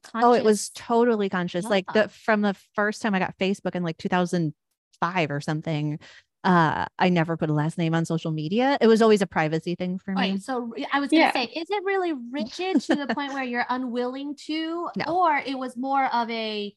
[0.04, 0.26] conscious.
[0.28, 1.66] oh, it was totally conscious.
[1.66, 6.00] Like the from the first time I got Facebook in like 2005 or something.
[6.44, 8.78] Uh, I never put a last name on social media.
[8.80, 10.34] It was always a privacy thing for me.
[10.34, 11.32] Wait, so I was gonna Yeah.
[11.34, 15.04] say, is it really rigid to the point where you're unwilling to, No.
[15.08, 16.74] or it was more of a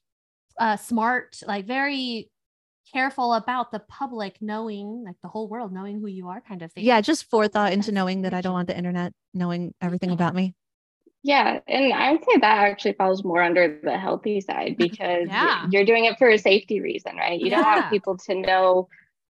[0.58, 2.30] uh, smart, like very
[2.92, 6.72] careful about the public knowing, like the whole world knowing who you are, kind of
[6.72, 6.84] thing?
[6.84, 10.34] yeah, just forethought into That's knowing that I don't want the internet knowing everything about
[10.34, 10.54] me.
[11.22, 15.68] Yeah, and I would say that actually falls more under the healthy side because Yeah.
[15.70, 17.38] you're doing it for a safety reason, right?
[17.38, 18.88] You don't want people to know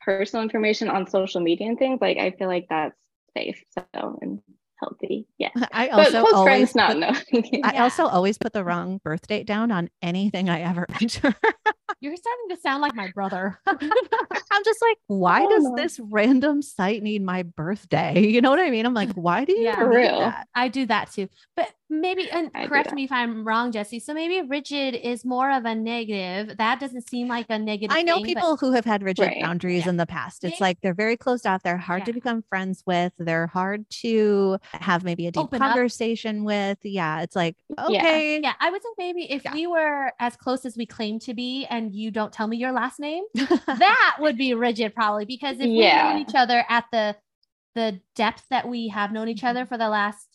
[0.08, 2.96] personal information on social media and things, like I feel like that's
[3.38, 3.62] safe.
[3.78, 4.42] So and
[4.80, 5.28] healthy.
[5.38, 5.50] Yeah.
[5.74, 7.62] I also always friends not knowing.
[7.64, 7.84] I Yeah.
[7.84, 11.36] also always put the wrong birth date down on anything I ever enter.
[12.00, 13.60] You're starting to sound like my brother.
[13.68, 15.76] I'm just like, why Oh, does no.
[15.76, 18.26] this random site need my birthday?
[18.38, 18.86] You know what I mean?
[18.86, 19.74] I'm like, why do you Yeah.
[19.74, 20.20] even For real.
[20.20, 20.48] that?
[20.54, 21.28] I do that too.
[21.56, 24.00] But maybe, and I correct me if I'm wrong, Jesse.
[24.00, 26.58] So maybe rigid is more of a negative.
[26.58, 27.96] That doesn't seem like a negative.
[27.98, 29.42] I know thing, but- people who have had rigid Right.
[29.42, 29.90] boundaries Yeah.
[29.92, 30.44] in the past.
[30.44, 30.66] It's Yeah.
[30.68, 31.64] like they're very closed off.
[31.64, 33.14] They're hard to become friends with.
[33.18, 35.70] They're hard to have maybe a deep Open up.
[35.72, 36.78] conversation with.
[36.84, 37.22] Yeah.
[37.22, 37.86] It's like, Yeah.
[37.86, 38.40] okay.
[38.42, 39.54] Yeah, I would say maybe if Yeah.
[39.54, 42.72] we were as close as we claim to be and you don't tell me your
[42.72, 47.16] last name, that would be rigid probably because if we've known each other at the
[47.76, 50.28] the depth that we have known each other for the last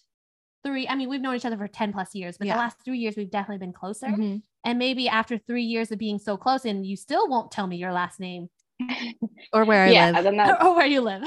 [0.65, 2.55] three, I mean, we've known each other for 10 plus years, but Yeah.
[2.55, 4.07] the last three years we've definitely been closer.
[4.07, 4.43] Mhm.
[4.65, 7.77] And maybe after three years of being so close and you still won't tell me
[7.79, 8.49] your last name
[9.53, 10.25] Or where I yeah, live.
[10.37, 11.25] that, or where you live.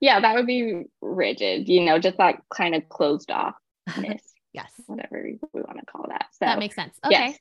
[0.00, 4.20] yeah, that would be rigid, you know, just that kind of closed offness,
[4.52, 4.70] Yes.
[4.86, 6.26] whatever we want to call that.
[6.32, 6.96] So that makes sense.
[7.04, 7.28] Okay.
[7.30, 7.38] Yes.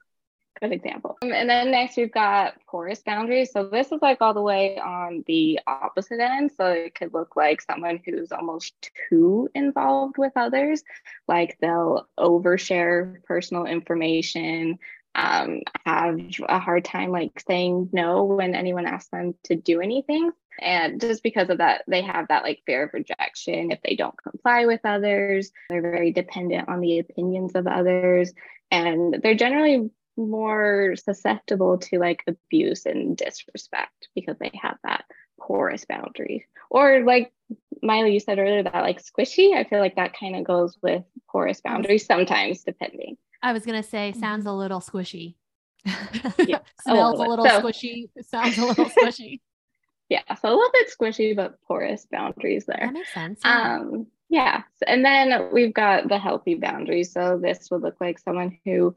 [0.61, 1.17] Good example.
[1.23, 3.51] Um, and then next we've got porous boundaries.
[3.51, 6.51] So this is like all the way on the opposite end.
[6.55, 10.83] So it could look like someone who's almost too involved with others.
[11.27, 14.77] Like they'll overshare personal information,
[15.15, 20.31] um, have a hard time like saying no when anyone asks them to do anything.
[20.59, 24.21] And just because of that, they have that like fear of rejection if they don't
[24.21, 25.51] comply with others.
[25.69, 28.31] They're very dependent on the opinions of others.
[28.69, 35.05] And they're generally more susceptible to like abuse and disrespect because they have that
[35.39, 36.45] porous boundary.
[36.69, 37.31] Or like
[37.81, 41.03] Miley, you said earlier that like squishy, I feel like that kind of goes with
[41.29, 43.17] porous boundaries sometimes, depending.
[43.41, 45.35] I was gonna say sounds a little squishy.
[46.47, 47.45] Yeah, Smells a little little.
[47.45, 48.09] So- squishy.
[48.21, 49.39] Sounds a little squishy.
[50.09, 52.81] Yeah, so a little bit squishy, but porous boundaries there.
[52.81, 53.39] That makes sense.
[53.45, 53.77] yeah.
[53.79, 54.63] Um, yeah.
[54.85, 57.13] And then we've got the healthy boundaries.
[57.13, 58.93] So this would look like someone who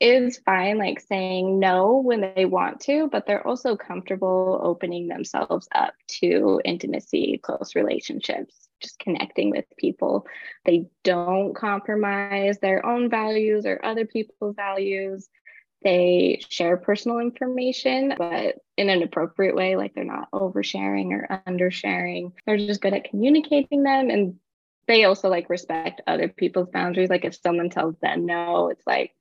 [0.00, 5.68] is fine, like saying no when they want to, but they're also comfortable opening themselves
[5.74, 10.26] up to intimacy, close relationships, just connecting with people.
[10.64, 15.28] They don't compromise their own values or other people's values.
[15.82, 22.32] They share personal information, but in an appropriate way, like they're not oversharing or undersharing.
[22.44, 24.10] They're just good at communicating them.
[24.10, 24.36] And
[24.88, 27.08] they also like respect other people's boundaries.
[27.08, 29.12] Like if someone tells them no, it's like,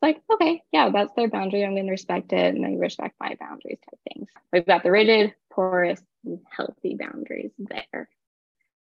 [0.00, 1.64] like, okay, yeah, that's their boundary.
[1.64, 2.54] I'm going to respect it.
[2.54, 4.28] And they respect my boundaries type things.
[4.52, 8.08] We've got the rigid, porous, and healthy boundaries there.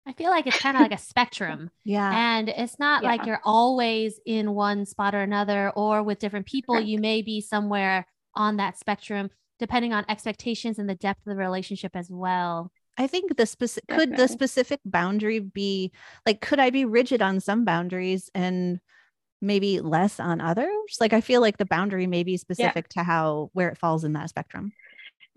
[0.07, 1.71] I feel like it's kind of like a spectrum.
[1.83, 2.11] Yeah.
[2.37, 6.75] And it's not like you're always in one spot or another, or with different people,
[6.75, 6.87] Correct.
[6.87, 11.35] you may be somewhere on that spectrum, depending on expectations and the depth of the
[11.35, 12.71] relationship as well.
[12.97, 15.91] I think the specific could the specific boundary be
[16.25, 18.79] like could I be rigid on some boundaries and
[19.45, 20.97] maybe less on others?
[20.99, 24.13] Like I feel like the boundary may be specific to how where it falls in
[24.13, 24.71] that spectrum.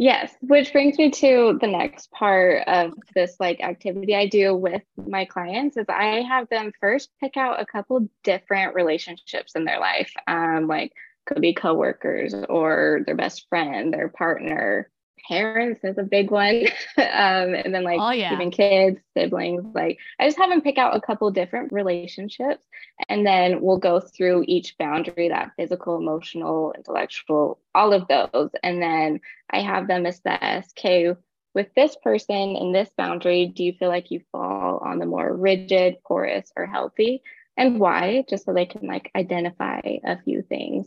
[0.00, 4.82] Yes, which brings me to the next part of this like activity I do with
[4.96, 9.80] my clients is I have them first pick out a couple different relationships in their
[9.80, 10.12] life.
[10.28, 10.92] Um, like
[11.26, 14.88] could be coworkers or their best friend, their partner,
[15.28, 16.66] parents is a big one.
[16.98, 18.32] um, and then like Oh, yeah.
[18.32, 19.64] even kids, siblings.
[19.74, 22.64] Like I just have them pick out a couple different relationships
[23.08, 28.50] and then we'll go through each boundary, that physical, emotional, intellectual, all of those.
[28.62, 31.14] And then I have them assess, okay,
[31.54, 35.34] with this person in this boundary, do you feel like you fall on the more
[35.34, 37.22] rigid, porous, or healthy?
[37.56, 38.24] And why?
[38.28, 40.86] Just so they can like identify a few things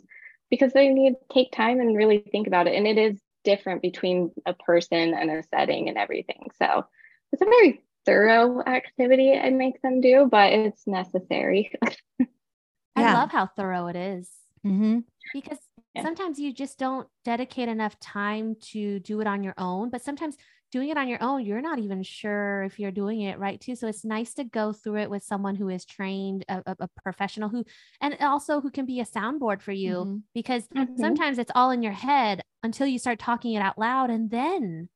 [0.50, 2.76] because they need to take time and really think about it.
[2.76, 6.50] And it is different between a person and a setting and everything.
[6.62, 6.86] So
[7.32, 11.72] it's a very thorough activity I make them do, but it's necessary.
[12.96, 14.30] I love how thorough it is
[14.66, 15.00] Mm-hmm.
[15.34, 15.58] because
[15.94, 16.04] Yeah.
[16.04, 19.90] sometimes you just don't dedicate enough time to do it on your own.
[19.90, 20.38] But sometimes
[20.72, 23.76] doing it on your own, you're not even sure if you're doing it right too.
[23.76, 26.88] So it's nice to go through it with someone who is trained, a, a, a
[27.04, 27.66] professional who,
[28.02, 30.24] and also who can be a soundboard for you Mhm.
[30.34, 31.22] because Mhm.
[31.22, 34.90] sometimes it's all in your head until you start talking it out loud and then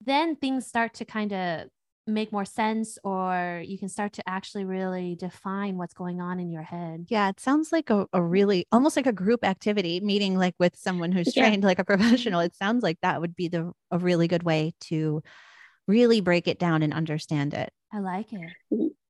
[0.00, 1.68] then things start to kind of
[2.08, 6.50] make more sense or you can start to actually really define what's going on in
[6.50, 10.36] your head Yeah, it sounds like a, a really almost like a group activity meeting
[10.36, 11.34] like with someone who's Yeah.
[11.34, 12.40] trained like a professional.
[12.40, 15.22] It sounds like that would be the a really good way to
[15.86, 17.72] really break it down and understand it.
[17.92, 18.52] i like it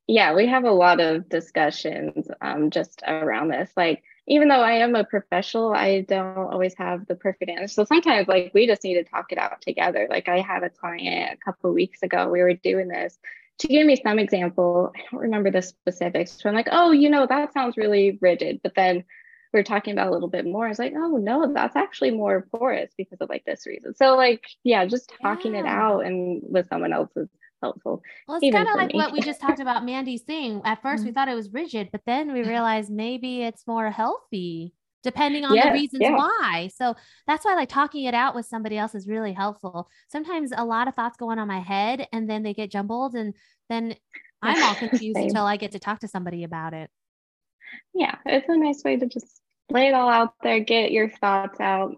[0.06, 3.70] yeah, we have a lot of discussions um, just around this.
[3.76, 7.68] Like, even though I am a professional, I don't always have the perfect answer.
[7.68, 10.06] So sometimes like we just need to talk it out together.
[10.08, 13.18] Like I had a client a couple weeks ago, we were doing this.
[13.60, 16.32] To give me some example, I don't remember the specifics.
[16.40, 18.60] So I'm like, oh, you know, that sounds really rigid.
[18.62, 19.04] But then
[19.52, 20.66] we are talking about a little bit more.
[20.66, 23.94] I was like, oh no, that's actually more porous because of like this reason.
[23.94, 25.60] So like, yeah, just talking yeah.
[25.60, 27.28] it out and with someone else is
[27.62, 28.02] helpful.
[28.26, 28.96] Well, it's kind of like me.
[28.96, 30.62] what we just talked about Mandy thing.
[30.64, 31.04] At 1st mm-hmm.
[31.06, 35.54] we thought it was rigid, but then we realized maybe it's more healthy depending on
[35.56, 36.16] the reasons yeah.
[36.16, 36.68] why.
[36.74, 36.94] So
[37.26, 39.88] that's why like talking it out with somebody else is really helpful.
[40.08, 43.14] Sometimes a lot of thoughts go on on my head and then they get jumbled
[43.14, 43.34] and
[43.68, 43.94] then
[44.42, 46.90] I'm all confused until I get to talk to somebody about it.
[47.94, 49.40] Yeah, it's a nice way to just
[49.70, 51.94] lay it all out there, get your thoughts out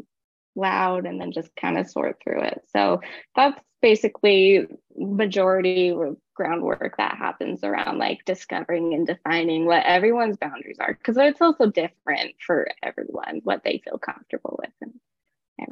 [0.56, 2.62] loud and then just kind of sort through it.
[2.72, 3.00] So
[3.34, 4.66] that's basically
[4.96, 11.16] majority of groundwork that happens around like discovering and defining what everyone's boundaries are because
[11.16, 14.94] it's also different for everyone what they feel comfortable with and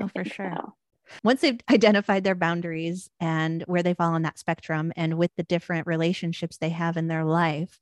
[0.01, 0.75] oh, for sure so.
[1.25, 5.43] once they've identified their boundaries and where they fall on that spectrum and with the
[5.45, 7.79] different relationships they have in their life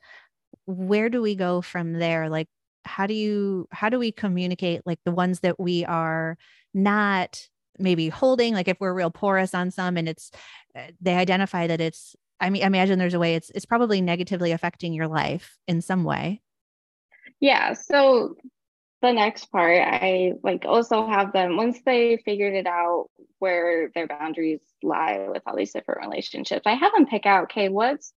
[0.66, 2.48] where do we go from there like
[2.84, 6.38] how do you how do we communicate like the ones that we are
[6.72, 7.48] not
[7.78, 10.30] maybe holding like if we're real porous on some and it's
[10.76, 14.00] uh, they identify that it's i mean i imagine there's a way it's it's probably
[14.00, 16.40] negatively affecting your life in some way.
[17.40, 18.36] Yeah so
[19.02, 23.08] the next part i like also have them once they figured it out
[23.38, 27.68] where their boundaries lie with all these different relationships i have them pick out okay
[27.68, 28.14] what's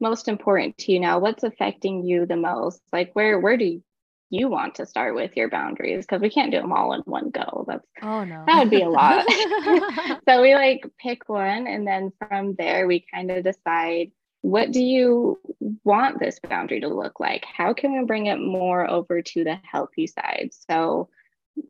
[0.00, 1.18] most important to you now?
[1.18, 2.80] What's affecting you the most?
[2.92, 3.82] Like where where do
[4.30, 7.30] you want to start with your boundaries because we can't do them all in one
[7.30, 7.64] go.
[7.66, 9.24] That's oh no, that would be a lot.
[10.28, 14.10] so we like pick one, and then from there we kind of decide
[14.42, 15.38] what do you
[15.84, 17.44] want this boundary to look like?
[17.44, 20.50] How can we bring it more over to the healthy side?
[20.52, 21.08] So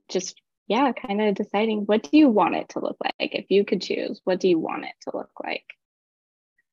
[0.08, 3.34] just yeah, kind of deciding what do you want it to look like?
[3.34, 5.64] If you could choose, what do you want it to look like?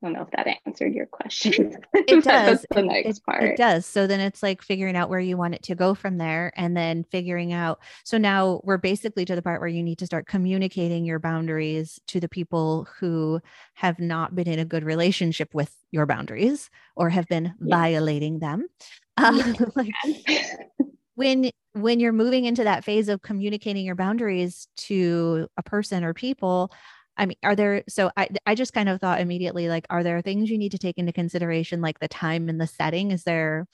[0.01, 1.77] Don't know if that answered your question.
[1.93, 2.65] It does.
[2.71, 3.43] the next it, part.
[3.43, 3.85] It does.
[3.85, 6.75] So then it's like figuring out where you want it to go from there and
[6.75, 7.79] then figuring out.
[8.03, 11.99] So now we're basically to the part where you need to start communicating your boundaries
[12.07, 13.39] to the people who
[13.73, 17.75] have not been in a good relationship with your boundaries or have been yeah.
[17.75, 18.67] violating them.
[19.17, 19.93] Um, like,
[21.15, 26.13] when when you're moving into that phase of communicating your boundaries to a person or
[26.13, 26.69] people
[27.17, 30.21] I mean, are there, so I, I just kind of thought immediately, like, are there
[30.21, 33.11] things you need to take into consideration, like the time and the setting?
[33.11, 33.67] Is there,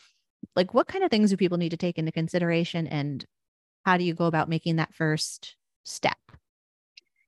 [0.56, 2.88] like, what kind of things do people need to take into consideration?
[2.88, 3.26] And
[3.86, 6.18] how do you go about making that first step?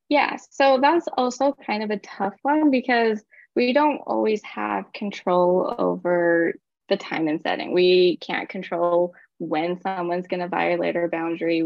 [0.09, 0.37] Yeah.
[0.51, 3.23] So that's also kind of a tough one because
[3.55, 6.53] we don't always have control over
[6.89, 7.73] the time and setting.
[7.73, 11.63] We can't control when someone's going to violate our boundary,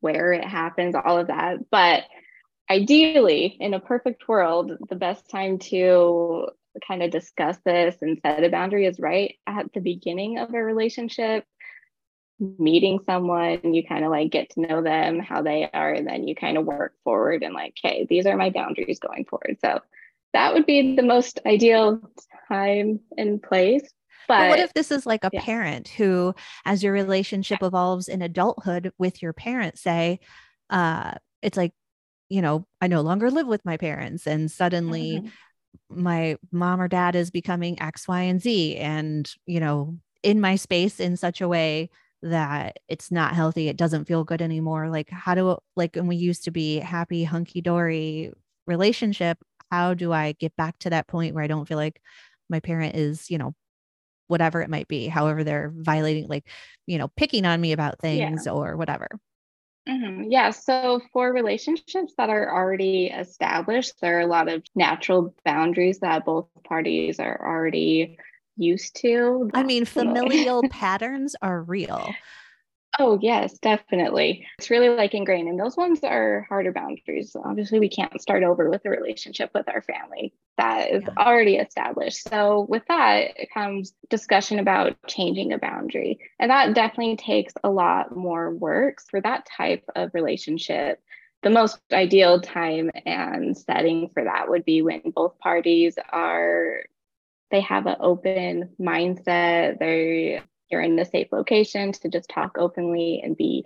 [0.00, 1.58] where it happens, all of that.
[1.70, 2.04] But
[2.70, 6.46] ideally, in a perfect world, the best time to
[6.86, 10.62] kind of discuss this and set a boundary is right at the beginning of a
[10.62, 11.44] relationship
[12.58, 16.26] meeting someone you kind of like get to know them how they are and then
[16.26, 19.78] you kind of work forward and like hey these are my boundaries going forward so
[20.32, 22.00] that would be the most ideal
[22.48, 23.82] time and place
[24.28, 25.42] but, but what if this is like a yeah.
[25.42, 26.34] parent who
[26.64, 30.18] as your relationship evolves in adulthood with your parent say
[30.70, 31.72] uh it's like
[32.32, 36.02] you know, I no longer live with my parents and suddenly mm-hmm.
[36.02, 40.56] my mom or dad is becoming X, Y, and Z and, you know, in my
[40.56, 41.90] space in such a way
[42.22, 43.68] that it's not healthy.
[43.68, 44.88] It doesn't feel good anymore.
[44.88, 48.32] Like, how do, like, when we used to be happy, hunky dory
[48.66, 49.36] relationship,
[49.70, 52.00] how do I get back to that point where I don't feel like
[52.48, 53.54] my parent is, you know,
[54.28, 56.48] whatever it might be, however they're violating, like,
[56.86, 58.52] you know, picking on me about things yeah.
[58.52, 59.08] or whatever.
[59.88, 60.30] Mm-hmm.
[60.30, 60.50] Yeah.
[60.50, 66.24] So for relationships that are already established, there are a lot of natural boundaries that
[66.24, 68.16] both parties are already
[68.56, 69.50] used to.
[69.54, 72.20] I mean, familial patterns are real.
[72.98, 74.46] Oh, yes, definitely.
[74.58, 77.34] It's really like ingrained, and those ones are harder boundaries.
[77.42, 81.24] Obviously, we can't start over with a relationship with our family that is yeah.
[81.24, 82.28] already established.
[82.28, 86.18] So, with that comes discussion about changing a boundary.
[86.38, 91.00] And that definitely takes a lot more work for that type of relationship.
[91.42, 96.84] The most ideal time and setting for that would be when both parties are
[97.50, 100.40] they have an open mindset they
[100.72, 103.64] you're in a safe location to just talk openly and be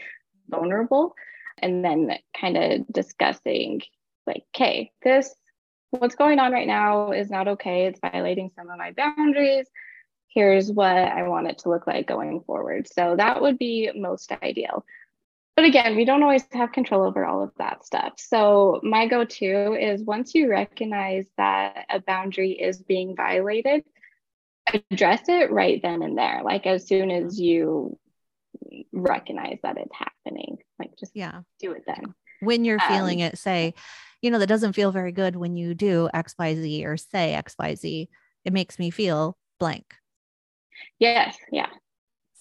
[0.49, 1.15] vulnerable.
[1.59, 3.81] And then kind of discussing,
[4.27, 5.35] like, okay, this,
[5.91, 7.87] what's going on right now is not okay.
[7.87, 9.67] It's violating some of my boundaries.
[10.37, 12.87] here's what I want it to look like going forward.
[12.93, 14.85] So that would be most ideal.
[15.57, 18.13] But again, we don't always have control over all of that stuff.
[18.19, 23.85] So my go to is once you recognize that a boundary is being violated,
[24.91, 26.43] address it right then and there.
[26.45, 27.99] Like as soon as you
[28.93, 32.15] recognize that it's happening, like just yeah, do it then.
[32.41, 33.75] When you're um, feeling it, say,
[34.23, 38.09] you know, that doesn't feel very good when you do XYZ or say XYZ.
[38.45, 39.95] It makes me feel blank.
[40.99, 41.37] Yes.
[41.51, 41.69] Yeah.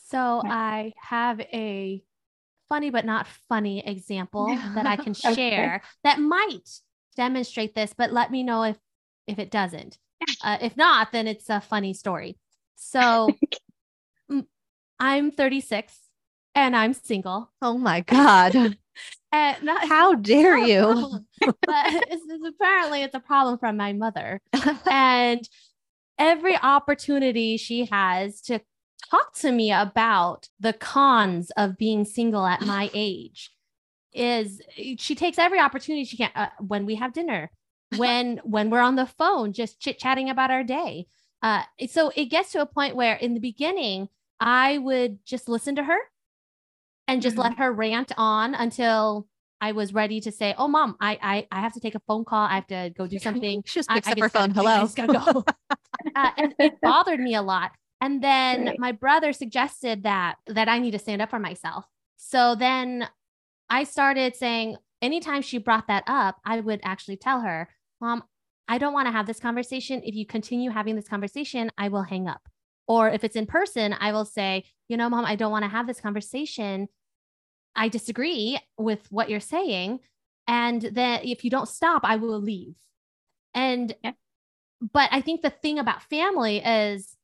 [0.08, 2.04] So I have a
[2.70, 5.80] funny but not funny example that I can share okay.
[6.04, 6.70] that might
[7.16, 8.78] demonstrate this, but let me know if
[9.28, 9.98] if it doesn't.
[10.44, 12.38] Uh, if not, then it's a funny story.
[12.76, 13.30] So
[15.00, 15.98] I'm 36
[16.54, 17.52] and I'm single.
[17.62, 18.56] Oh my god.
[19.32, 21.20] and not, how dare you?
[21.42, 21.54] but
[21.88, 24.42] it's, it's, apparently it's a problem from my mother.
[24.90, 25.48] and
[26.18, 28.60] every opportunity she has to
[29.10, 33.52] talk to me about the cons of being single at my age
[34.14, 34.62] is
[34.98, 37.52] she takes every opportunity she can uh, when we have dinner
[37.98, 41.08] when when we're on the phone just chit chatting about our day
[41.42, 45.76] uh, so it gets to a point where in the beginning i would just listen
[45.76, 45.98] to her
[47.08, 47.44] and just mm-hmm.
[47.44, 49.28] let her rant on until
[49.62, 52.26] I was ready to say, "Oh, mom, I I, I have to take a phone
[52.26, 52.46] call.
[52.46, 54.52] I have to go do something." she just picks I, up I her phone.
[54.52, 54.72] Hello.
[54.72, 55.46] I just gotta go.
[56.16, 57.72] uh, and it bothered me a lot.
[58.02, 58.80] And then right.
[58.80, 61.86] my brother suggested that that I need to stand up for myself.
[62.18, 63.08] So then
[63.70, 67.70] I started saying anytime she brought that up, I would actually tell her,
[68.02, 68.24] "Mom,
[68.68, 70.02] I don't want to have this conversation.
[70.04, 72.42] If you continue having this conversation, I will hang up."
[72.88, 75.70] Or if it's in person, I will say, "You know, mom, I don't want to
[75.70, 76.88] have this conversation.
[77.76, 80.00] I disagree with what you're saying.
[80.48, 82.76] And then if you don't stop, I will leave."
[83.54, 84.12] And yeah.
[84.94, 87.16] but I think the thing about family is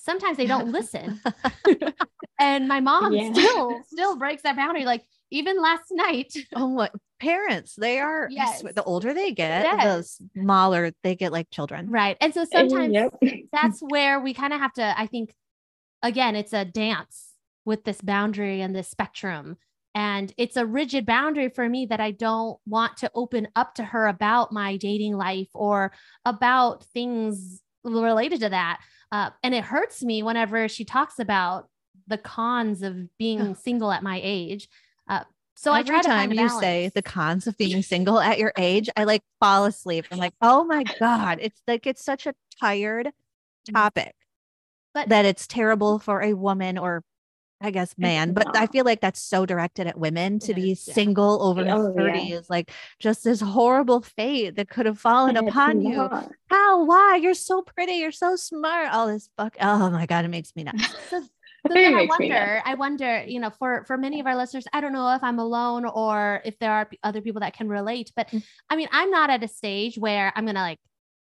[0.00, 1.20] sometimes they don't listen.
[2.40, 3.32] and my mom yeah.
[3.32, 4.84] still still breaks that boundary.
[4.84, 6.32] Like even last night.
[6.54, 8.62] Oh what parents, they are yes.
[8.62, 10.18] the older they get, yes.
[10.18, 11.88] the smaller they get like children.
[11.90, 12.16] Right.
[12.20, 13.14] And so sometimes yep.
[13.52, 15.34] that's where we kind of have to, I think,
[16.02, 17.28] again, it's a dance
[17.64, 19.56] with this boundary and this spectrum.
[19.94, 23.84] And it's a rigid boundary for me that I don't want to open up to
[23.84, 25.92] her about my dating life or
[26.24, 28.80] about things related to that.
[29.12, 31.68] Uh, and it hurts me whenever she talks about
[32.06, 34.68] the cons of being single at my age.
[35.60, 39.04] So every I time you say the cons of being single at your age, I
[39.04, 40.06] like fall asleep.
[40.10, 41.36] I'm like, oh my God.
[41.42, 43.74] It's like it's such a tired mm-hmm.
[43.74, 44.14] topic.
[44.94, 47.04] But that it's terrible for a woman or
[47.60, 50.74] I guess man, but I feel like that's so directed at women to be yeah.
[50.94, 52.38] single over oh, 30 yeah.
[52.38, 56.08] is like just this horrible fate that could have fallen upon you.
[56.48, 56.84] How?
[56.86, 57.20] Why?
[57.22, 57.96] You're so pretty.
[57.96, 58.90] You're so smart.
[58.94, 59.56] All this fuck.
[59.60, 60.24] Oh my God.
[60.24, 60.94] It makes me nuts.
[61.66, 64.80] so, then I wonder, I wonder, you know, for for many of our listeners, I
[64.80, 68.28] don't know if I'm alone or if there are other people that can relate, but
[68.28, 68.42] mm.
[68.68, 70.78] I mean, I'm not at a stage where I'm gonna like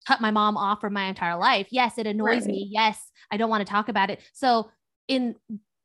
[0.06, 1.68] cut my mom off for my entire life.
[1.70, 2.46] Yes, it annoys right.
[2.46, 2.68] me.
[2.70, 4.20] Yes, I don't want to talk about it.
[4.32, 4.70] So
[5.08, 5.34] in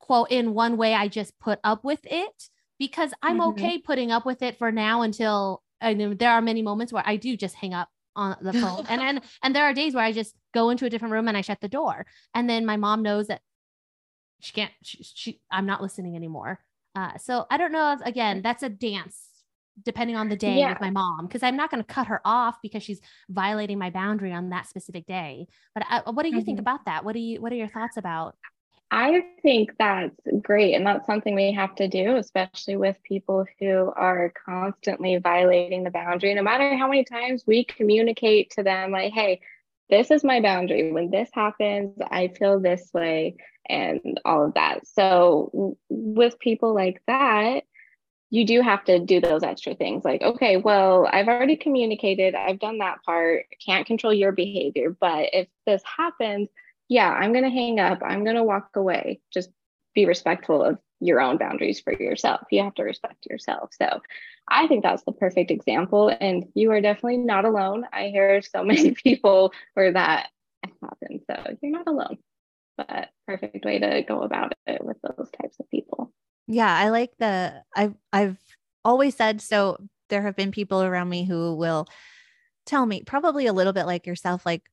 [0.04, 3.52] quote in one way i just put up with it because i'm mm-hmm.
[3.52, 7.04] okay putting up with it for now until I mean, there are many moments where
[7.06, 10.04] i do just hang up on the phone and then and there are days where
[10.04, 12.76] i just go into a different room and i shut the door and then my
[12.76, 13.42] mom knows that
[14.44, 16.60] she can't she, she i'm not listening anymore
[16.96, 19.30] uh, so i don't know if, again that's a dance
[19.84, 20.70] depending on the day yeah.
[20.70, 23.90] with my mom because i'm not going to cut her off because she's violating my
[23.90, 26.46] boundary on that specific day but I, uh, what do you mm-hmm.
[26.46, 28.36] think about that what do you what are your thoughts about
[28.96, 30.76] I think that's great.
[30.76, 35.90] And that's something we have to do, especially with people who are constantly violating the
[35.90, 36.32] boundary.
[36.36, 39.42] No matter how many times we communicate to them, like, hey,
[39.90, 40.92] this is my boundary.
[40.92, 43.36] When this happens, I feel this way,
[43.70, 44.88] and all of that.
[44.88, 47.64] So, with people like that,
[48.30, 52.58] you do have to do those extra things like, okay, well, I've already communicated, I've
[52.58, 54.96] done that part, can't control your behavior.
[55.00, 56.50] But if this happens,
[56.90, 58.00] yeah, I'm going to hang up.
[58.04, 59.22] I'm going to walk away.
[59.32, 59.52] Just
[59.94, 62.42] be respectful of your own boundaries for yourself.
[62.52, 63.72] You have to respect yourself.
[63.80, 64.02] So
[64.48, 66.16] I think that's the perfect example.
[66.20, 67.86] And you are definitely not alone.
[67.92, 70.30] I hear so many people where that
[70.82, 71.22] happens.
[71.30, 72.18] So you're not alone,
[72.78, 76.12] but perfect way to go about it with those types of people.
[76.48, 78.38] Yeah, I like the I've I've
[78.84, 79.78] always said so
[80.10, 81.88] there have been people around me who will
[82.66, 84.64] tell me probably a little bit like yourself like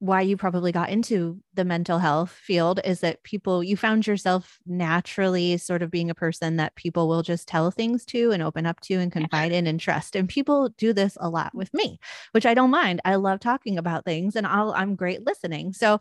[0.00, 4.58] why you probably got into the mental health field is that people you found yourself
[4.64, 8.64] naturally sort of being a person that people will just tell things to and open
[8.64, 10.14] up to and confide in and trust.
[10.14, 11.98] And people do this a lot with me
[12.32, 13.00] which i don't mind.
[13.04, 15.72] I love talking about things and I'll, i'm great listening.
[15.72, 16.00] So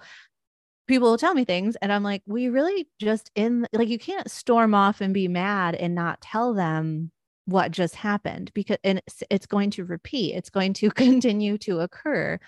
[0.88, 4.32] people will tell me things and I'm like, we really just in like you can't
[4.32, 7.12] storm off and be mad and not tell them
[7.46, 10.36] what just happened because and it's, it's going to repeat.
[10.36, 12.40] It's going to continue to occur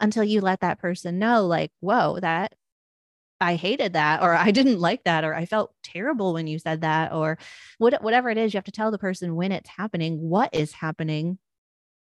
[0.00, 2.54] until you let that person know like, whoa, that
[3.40, 6.82] I hated that, or I didn't like that, or I felt terrible when you said
[6.82, 7.38] that, or
[7.78, 10.72] what, whatever it is, you have to tell the person when it's happening, what is
[10.72, 11.38] happening,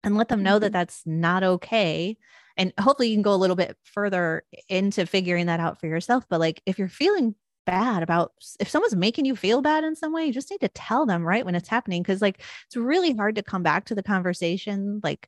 [0.04, 0.74] and let them know that Mhm.
[0.74, 2.18] that's not okay.
[2.58, 6.26] And hopefully, you can go a little bit further into figuring that out for yourself.
[6.30, 7.36] But like, if you're feeling
[7.66, 10.70] bad about if someone's making you feel bad in some way, you just need to
[10.70, 12.04] tell them right when it's happening.
[12.04, 15.28] Cause like, it's really hard to come back to the conversation like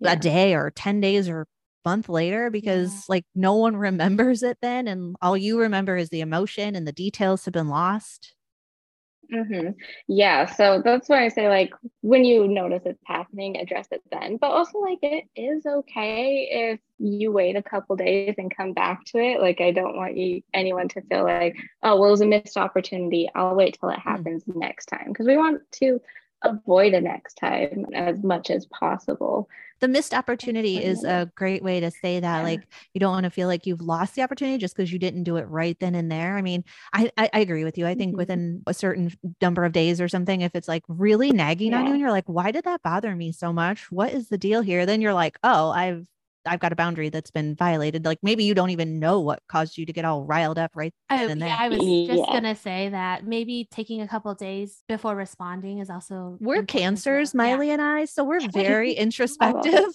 [0.00, 0.12] Yeah.
[0.12, 1.46] a day or 10 days or
[1.84, 6.20] month later because like no one remembers it then and all you remember is the
[6.20, 8.34] emotion and the details have been lost
[9.30, 9.68] hmm
[10.08, 11.72] Yeah, so that's why I say like
[12.02, 14.36] when you notice it's happening, address it then.
[14.36, 19.04] But also like it is okay if you wait a couple days and come back
[19.06, 19.40] to it.
[19.40, 22.58] Like I don't want you anyone to feel like, oh, well, it was a missed
[22.58, 23.30] opportunity.
[23.34, 26.00] I'll wait till it happens next time because we want to
[26.44, 29.48] avoid a next time as much as possible.
[29.80, 32.42] the missed opportunity is a great way to say that Yeah.
[32.42, 35.24] like you don't want to feel like you've lost the opportunity just because you didn't
[35.24, 37.94] do it right then and there i mean i i, I agree with you i
[37.94, 38.16] think Mhm.
[38.16, 41.94] within a certain number of days or something if it's like really nagging on you
[41.94, 44.86] and you're like why did that bother me so much what is the deal here
[44.86, 46.06] then you're like oh i've
[46.46, 48.04] I've got a boundary that's been violated.
[48.04, 50.92] Like maybe you don't even know what caused you to get all riled up right
[51.08, 51.88] I, then oh, yeah, I was just
[52.18, 52.32] Yeah.
[52.32, 57.46] gonna say that maybe taking a couple days before responding is also We're cancers, well.
[57.46, 57.54] Yeah.
[57.54, 59.72] Miley and I, so we're very introspective.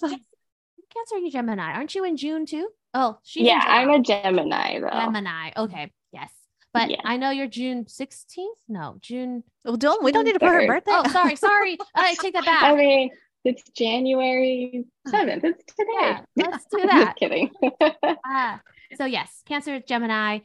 [0.94, 2.68] Cancer, you Gemini, aren't you in June too?
[2.94, 3.44] Oh, she.
[3.44, 4.88] yeah, I'm a Gemini though.
[4.90, 5.50] Gemini.
[5.56, 6.30] Okay, yes,
[6.72, 6.96] but Yeah.
[7.04, 8.46] I know you're June 16th.
[8.68, 9.44] No, June.
[9.66, 10.92] well, don't we don't need to put her birthday.
[10.94, 11.76] Oh, sorry, sorry.
[11.94, 12.62] I take that back.
[12.62, 12.78] I back.
[12.78, 13.10] mean,
[13.44, 15.44] it's January 7th.
[15.44, 15.92] It's today.
[16.00, 17.04] Yeah, let's do that.
[17.06, 17.50] Just kidding.
[18.26, 18.60] Ah,
[18.96, 20.40] so yes, Cancer, is Gemini.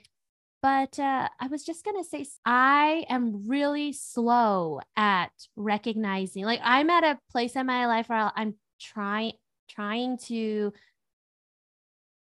[0.61, 6.45] But uh, I was just gonna say, I am really slow at recognizing.
[6.45, 9.33] Like, I'm at a place in my life where I'm trying
[9.69, 10.71] trying to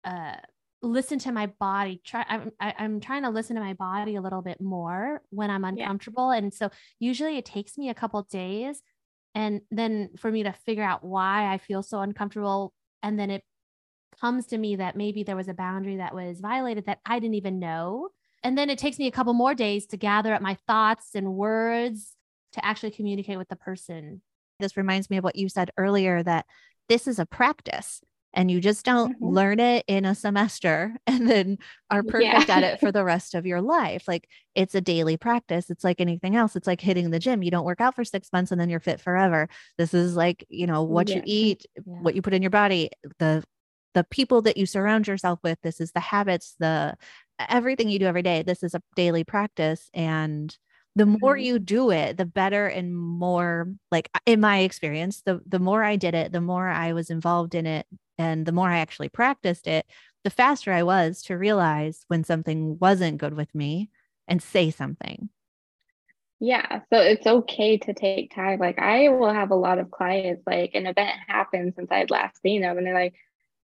[0.05, 0.35] uh,
[0.81, 2.01] listen to my body.
[2.05, 5.49] Try, I'm I, I'm trying to listen to my body a little bit more when
[5.49, 5.69] I'm Yeah.
[5.83, 8.81] uncomfortable, and so usually it takes me a couple days,
[9.39, 13.41] and then for me to figure out why I feel so uncomfortable, and then it
[14.19, 17.35] comes to me that maybe there was a boundary that was violated that I didn't
[17.35, 18.09] even know.
[18.43, 21.35] And then it takes me a couple more days to gather up my thoughts and
[21.35, 22.17] words
[22.51, 24.21] to actually communicate with the person.
[24.59, 26.45] this reminds me of what you said earlier that
[26.89, 28.01] this is a practice
[28.33, 29.19] and you just don't Mhm.
[29.21, 31.57] learn it in a semester and then
[31.89, 34.07] are perfect at it for the rest of your life.
[34.07, 35.69] Like it's a daily practice.
[35.69, 36.55] It's like anything else.
[36.55, 37.43] It's like hitting the gym.
[37.43, 39.47] You don't work out for six months and then you're fit forever.
[39.77, 41.95] This is like, you know, what you eat, Yeah.
[41.97, 43.43] what you put in your body, the
[43.95, 45.59] the people that you surround yourself with.
[45.63, 46.95] This is the habits, the
[47.49, 48.43] everything you do every day.
[48.43, 49.89] This is a daily practice.
[49.93, 50.55] And
[50.95, 51.37] the more Mhm.
[51.37, 55.95] you do it, the better and more like in my experience, the the more I
[55.95, 57.85] did it, the more I was involved in it
[58.19, 59.87] and the more I actually practiced it,
[60.23, 63.89] the faster I was to realize when something wasn't good with me
[64.27, 65.29] and say something.
[66.41, 68.59] Yeah, so it's okay to take time.
[68.59, 72.41] Like I will have a lot of clients, like an event happened since I'd last
[72.41, 73.15] seen them, and they're like,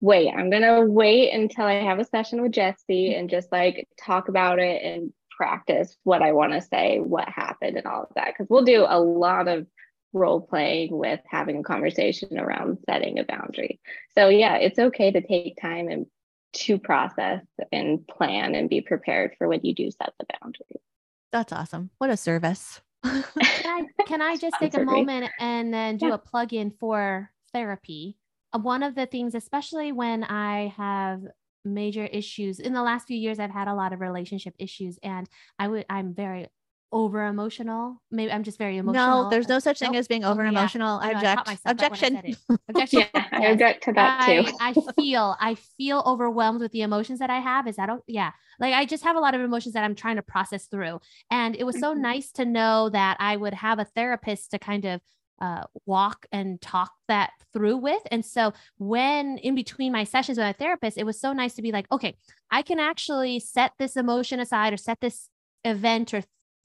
[0.01, 4.29] wait, I'm gonna wait until I have a session with Jesse and just like talk
[4.29, 8.29] about it and practice what I want to say, what happened, and all of that.
[8.29, 9.67] Because we'll do a lot of
[10.13, 13.81] role playing with having a conversation around setting a boundary.
[14.15, 16.07] So yeah, it's okay to take time and
[16.55, 17.43] to process
[17.73, 20.83] and plan and be prepared for when you do set the boundary.
[21.31, 21.91] That's awesome.
[21.99, 22.81] What a service.
[23.05, 23.23] Can
[23.67, 26.15] I can I just take a moment and then do Yeah.
[26.15, 28.17] a plug in for therapy?
[28.53, 31.23] Uh, One of the things, especially when I have
[31.65, 35.29] major issues in the last few years, I've had a lot of relationship issues, and
[35.59, 36.49] I would I'm very
[36.93, 38.01] over emotional.
[38.11, 39.25] Maybe I'm just very emotional.
[39.25, 39.99] No, there's no such thing Nope.
[40.01, 40.99] as being Oh, over emotional.
[40.99, 41.47] I I I object.
[41.47, 42.23] myself I Objection.
[42.23, 42.37] said.
[42.69, 42.99] Objection.
[43.15, 43.53] Yeah, I Yes.
[43.55, 44.53] object to that too.
[44.61, 47.67] I, I feel I feel overwhelmed with the emotions that I have.
[47.67, 48.33] Is that o- yeah?
[48.61, 51.57] Like I just have a lot of emotions that I'm trying to process through, and
[51.57, 52.01] it was so Mhm.
[52.01, 55.01] nice to know that I would have a therapist to kind of
[55.41, 58.01] uh, walk and talk that through with.
[58.13, 61.63] And so when in between my sessions with my therapist, it was so nice to
[61.63, 62.15] be like, okay,
[62.51, 65.29] I can actually set this emotion aside or set this
[65.65, 66.23] event or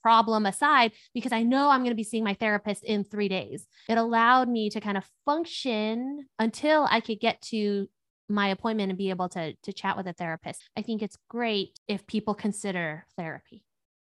[0.07, 3.67] problem aside because I know I'm going to be seeing my therapist in three days.
[3.89, 7.89] It allowed me to kind of function until I could get to
[8.29, 10.61] my appointment and be able to to chat with a therapist.
[10.77, 13.65] I think it's great if people consider therapy.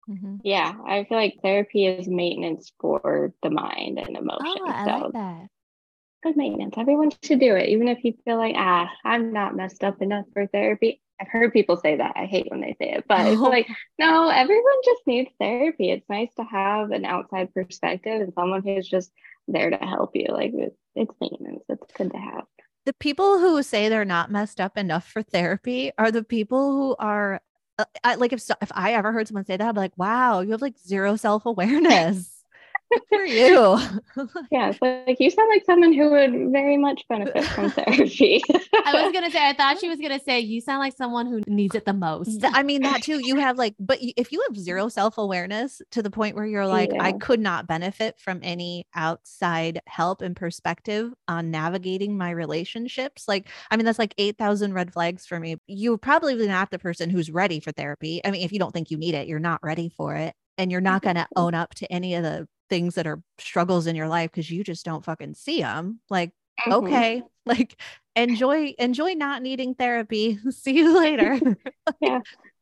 [0.09, 0.39] Mhm.
[0.43, 4.57] Yeah, I feel like therapy is maintenance for the mind and emotion.
[4.57, 5.47] Oh, I so like that.
[6.23, 6.73] good maintenance.
[6.79, 10.25] Everyone should do it, even if you feel like, ah, I'm not messed up enough
[10.33, 10.99] for therapy.
[11.21, 12.13] I've heard people say that.
[12.15, 13.67] I hate when they say it, but it's like,
[13.99, 15.91] no, everyone just needs therapy.
[15.91, 19.11] It's nice to have an outside perspective and someone who's just
[19.47, 20.27] there to help you.
[20.29, 21.63] Like it's, it's maintenance.
[21.69, 22.45] It's good to have.
[22.85, 26.95] The people who say they're not messed up enough for therapy are the people who
[26.97, 27.39] are
[27.77, 30.41] uh, I, like if if I ever heard someone say that, I'd be like, wow,
[30.41, 32.40] you have like zero self awareness.
[32.91, 33.79] Good for you.
[34.51, 38.41] yeah, like you sound like someone who would very much benefit from therapy.
[38.85, 41.41] I was gonna say, I thought she was gonna say, you sound like someone who
[41.47, 42.43] needs it the most.
[42.43, 43.19] I mean, that too.
[43.23, 46.67] You have like, but if you have zero self awareness to the point where you're
[46.67, 47.03] like, yeah.
[47.03, 53.25] I could not benefit from any outside help and perspective on navigating my relationships.
[53.25, 55.55] Like, I mean, that's like eight thousand red flags for me.
[55.65, 58.19] You're probably not the person who's ready for therapy.
[58.25, 60.71] I mean, if you don't think you need it, you're not ready for it and
[60.71, 61.39] you're not going to mm-hmm.
[61.39, 64.63] own up to any of the things that are struggles in your life because you
[64.63, 66.71] just don't fucking see them like mm-hmm.
[66.71, 67.79] okay like
[68.15, 70.39] enjoy enjoy not needing therapy.
[70.49, 71.39] See you later.
[72.01, 72.21] Yeah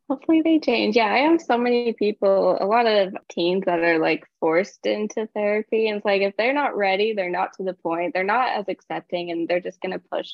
[0.10, 0.96] hopefully they change.
[0.96, 5.28] Yeah i have so many people a lot of teens that are like forced into
[5.36, 8.50] therapy and it's like if they're not ready they're not to the point they're not
[8.58, 10.30] as accepting and they're just going to push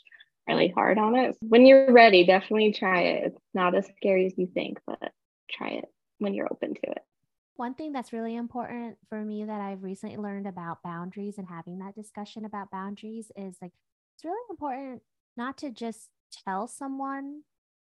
[0.47, 1.35] really hard on it.
[1.41, 3.23] When you're ready definitely try it.
[3.25, 5.11] It's not as scary as you think but
[5.51, 5.85] try it
[6.19, 7.01] when you're open to it
[7.57, 11.79] one thing that's really important for me that I've recently learned about boundaries and having
[11.79, 13.71] that discussion about boundaries is like
[14.15, 15.01] it's really important
[15.37, 16.09] not to just
[16.45, 17.41] tell someone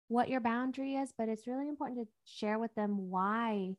[0.07, 3.75] what your boundary is, but it's really important to share with them why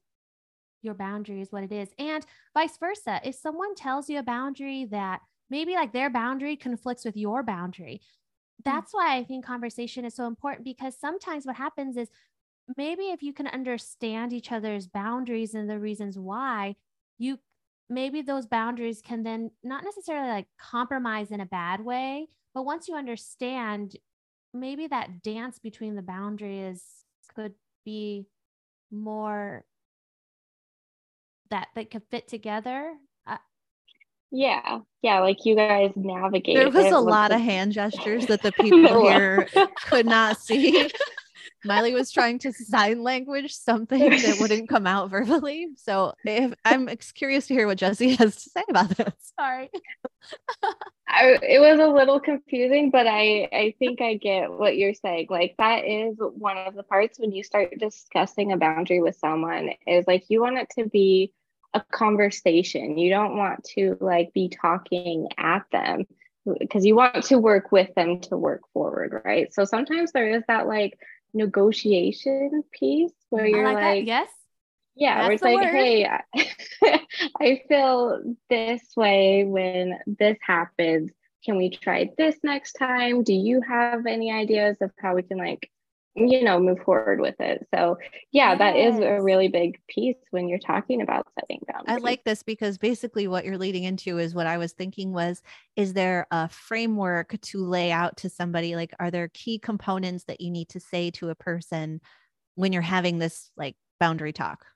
[0.82, 1.90] your boundary is what it is.
[1.98, 2.24] And
[2.54, 3.20] vice versa.
[3.24, 5.20] If someone tells you a boundary that
[5.50, 8.00] maybe like their boundary conflicts with your boundary,
[8.62, 8.70] hmm.
[8.70, 12.08] that's why I think conversation is so important because sometimes what happens is
[12.76, 16.76] maybe if you can understand each other's boundaries and the reasons why
[17.18, 17.38] you
[17.88, 22.88] maybe those boundaries can then not necessarily like compromise in a bad way but once
[22.88, 23.96] you understand
[24.52, 26.82] maybe that dance between the boundaries
[27.34, 27.54] could
[27.84, 28.26] be
[28.90, 29.64] more
[31.50, 32.94] that that could fit together
[33.26, 33.36] uh,
[34.30, 38.52] yeah yeah like you guys navigate there was a lot of hand gestures that the
[38.60, 39.48] people here
[39.88, 40.88] could not see
[41.64, 45.68] Miley was trying to sign language something that wouldn't come out verbally.
[45.76, 49.12] So if I'm curious to hear what Jesse has to say about this.
[49.38, 49.70] Sorry.
[51.08, 55.26] I, it was a little confusing, but I, I think I get what you're saying.
[55.28, 59.70] Like that is one of the parts when you start discussing a boundary with someone
[59.86, 61.32] is like you want it to be
[61.74, 62.98] a conversation.
[62.98, 66.06] You don't want to like be talking at them
[66.58, 69.52] because you want to work with them to work forward, right?
[69.52, 70.98] So sometimes there is that like
[71.32, 74.28] negotiation piece where you're like, like yes.
[74.96, 75.74] yeah where it's like word.
[75.74, 76.08] hey
[77.40, 81.10] I feel this way when this happens.
[81.44, 83.22] Can we try this next time?
[83.22, 85.70] Do you have any ideas of how we can like
[86.28, 87.66] you know move forward with it.
[87.74, 87.98] So
[88.32, 88.58] yeah yes.
[88.58, 91.96] that is a really big piece when you're talking about setting boundaries.
[91.96, 95.42] i like this because basically what you're leading into is what i was thinking was
[95.76, 98.76] is there a framework to lay out to somebody?
[98.76, 102.00] Like are there key components that you need to say to a person
[102.54, 104.66] when you're having this like boundary talk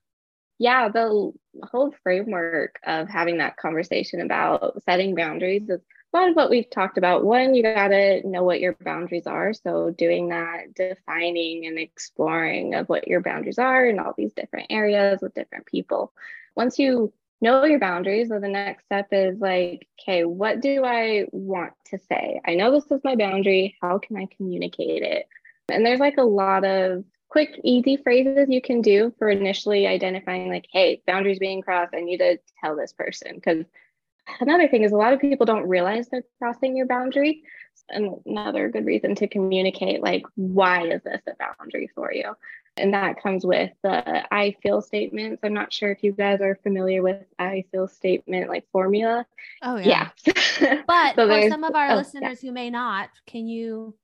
[0.58, 1.32] yeah the
[1.62, 5.80] whole framework of having that conversation about setting boundaries is
[6.14, 7.24] a lot of what we've talked about.
[7.24, 9.52] One, you got to know what your boundaries are.
[9.52, 14.68] So, doing that, defining and exploring of what your boundaries are in all these different
[14.70, 16.12] areas with different people.
[16.54, 21.26] Once you know your boundaries, so the next step is like, okay, what do I
[21.32, 22.40] want to say?
[22.46, 23.76] I know this is my boundary.
[23.82, 25.26] How can I communicate it?
[25.68, 27.04] And there's like a lot of
[27.34, 31.92] quick, easy phrases you can do for initially identifying, like, hey, boundaries being crossed.
[31.92, 33.66] I need to tell this person because
[34.40, 37.42] another thing is a lot of people don't realize they're crossing your boundary.
[37.90, 42.36] And another good reason to communicate, like, why is this a boundary for you?
[42.76, 45.42] And that comes with the I feel statements.
[45.42, 49.26] I'm not sure if you guys are familiar with I feel statement like formula.
[49.60, 50.10] Oh, yeah.
[50.24, 50.82] yeah.
[50.86, 52.48] but so for some of our oh, listeners yeah.
[52.48, 53.96] who may not, can you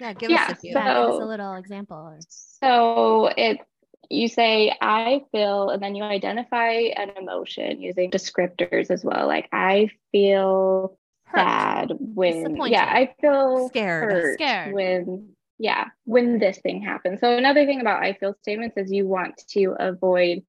[0.00, 0.72] yeah, give yeah, us a few.
[0.72, 2.18] So, give us a little example.
[2.28, 3.62] So it's
[4.10, 9.48] you say i feel and then you identify an emotion using descriptors as well like
[9.52, 11.38] i feel hurt.
[11.38, 15.28] sad when yeah i feel scared hurt scared when
[15.58, 19.40] yeah when this thing happens so another thing about i feel statements is you want
[19.48, 20.42] to avoid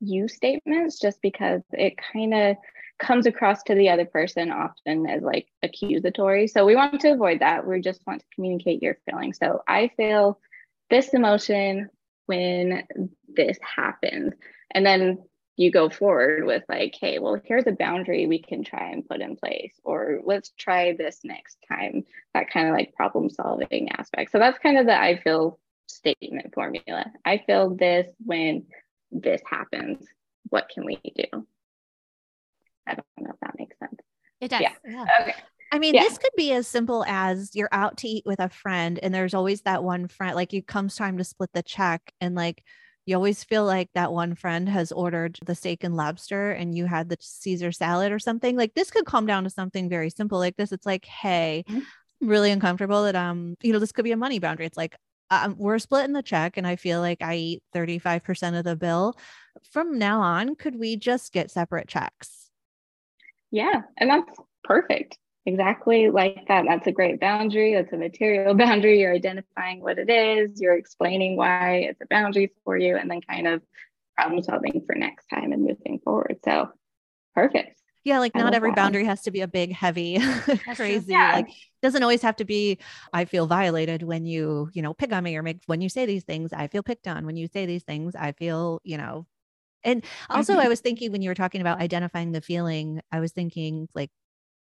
[0.00, 2.56] you statements just because it kind of
[2.98, 7.40] comes across to the other person often as like accusatory so we want to avoid
[7.40, 10.38] that we just want to communicate your feelings so i feel
[10.90, 11.88] this emotion
[12.26, 12.86] when
[13.34, 14.32] this happens
[14.72, 15.18] and then
[15.56, 19.20] you go forward with like hey well here's a boundary we can try and put
[19.20, 24.30] in place or let's try this next time that kind of like problem solving aspect
[24.30, 27.06] so that's kind of the i feel statement formula.
[27.24, 28.66] I feel this when
[29.10, 30.06] this happens.
[30.50, 31.46] What can we do?
[32.88, 34.00] I don't know if that makes sense.
[34.40, 34.62] It does.
[34.62, 34.72] Yeah.
[34.84, 35.06] yeah.
[35.20, 35.34] Okay.
[35.70, 36.02] I mean, Yeah.
[36.02, 39.34] this could be as simple as you're out to eat with a friend, and there's
[39.34, 42.62] always that one friend, like it comes time to split the check, and like
[43.04, 46.84] you always feel like that one friend has ordered the steak and lobster and you
[46.84, 48.54] had the Caesar salad or something.
[48.54, 50.72] Like this could come down to something very simple like this.
[50.72, 51.84] It's like, hey, Mhm.
[52.20, 54.66] I'm really uncomfortable that um, you know, this could be a money boundary.
[54.66, 54.94] It's like
[55.30, 59.14] um, we're splitting the check and I feel like I eat 35% of the bill.
[59.72, 62.47] From now on, could we just get separate checks?
[63.50, 65.18] Yeah, and that's perfect.
[65.46, 66.66] Exactly like that.
[66.68, 67.74] That's a great boundary.
[67.74, 69.00] That's a material boundary.
[69.00, 73.20] You're identifying what it is, you're explaining why it's a boundary for you, and then
[73.22, 73.62] kind of
[74.16, 76.36] problem solving for next time and moving forward.
[76.44, 76.70] So
[77.34, 77.80] perfect.
[78.04, 80.18] Yeah, like I not every that boundary has to be a big, heavy,
[80.74, 81.12] crazy.
[81.12, 81.32] Yeah.
[81.34, 81.48] Like
[81.82, 82.78] doesn't always have to be.
[83.12, 86.06] I feel violated when you, you know, pick on me or make when you say
[86.06, 86.52] these things.
[86.52, 88.14] I feel picked on when you say these things.
[88.14, 89.26] I feel, you know.
[89.88, 90.60] And also, Mhm.
[90.60, 94.10] I was thinking when you were talking about identifying the feeling, I was thinking like,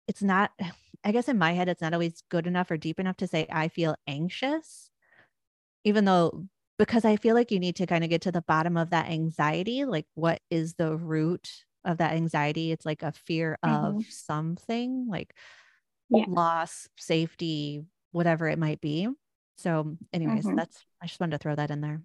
[0.07, 0.51] it's not.
[1.03, 3.47] I guess in my head, it's not always good enough or deep enough to say
[3.51, 4.91] I feel anxious,
[5.83, 6.45] even though
[6.77, 9.09] because I feel like you need to kind of get to the bottom of that
[9.09, 9.85] anxiety.
[9.85, 11.49] Like, what is the root
[11.85, 12.71] of that anxiety?
[12.71, 15.33] It's like a fear of something like
[16.09, 16.25] Yeah.
[16.27, 19.07] loss, safety, whatever it might be.
[19.57, 20.55] So, anyways, Mhm.
[20.55, 22.01] that's I just wanted to throw that in there.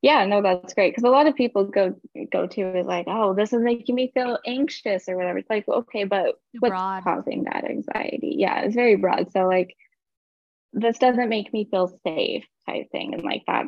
[0.00, 0.92] Yeah, no, that's great.
[0.92, 1.94] Because a lot of people go
[2.32, 5.38] go to is like, oh, this is making me feel anxious or whatever.
[5.38, 7.04] It's like, okay, but what's broad.
[7.04, 8.36] causing that anxiety?
[8.38, 9.32] Yeah, it's very broad.
[9.32, 9.74] So like
[10.72, 13.14] this doesn't make me feel safe type thing.
[13.14, 13.66] And like that,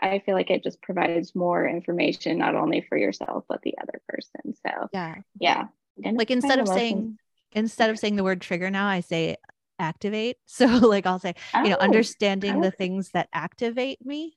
[0.00, 4.00] I feel like it just provides more information, not only for yourself, but the other
[4.08, 4.54] person.
[4.66, 5.16] So Yeah.
[5.40, 5.64] yeah.
[5.96, 7.18] Like instead of saying
[7.52, 9.36] instead of saying the word trigger now, I say
[9.78, 10.36] activate.
[10.46, 12.76] So like I'll say, you know, Oh, understanding the oh.
[12.78, 14.36] things that activate me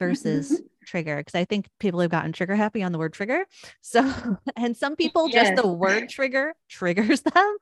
[0.00, 0.64] versus mm-hmm.
[0.84, 1.18] trigger.
[1.18, 3.46] Because I think people have gotten trigger happy on the word trigger.
[3.82, 4.02] So
[4.56, 7.56] and some people just the word trigger triggers them.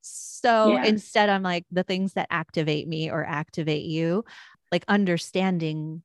[0.00, 0.84] So Yeah.
[0.86, 4.24] instead, I'm like the things that activate me or activate you,
[4.72, 6.02] like understanding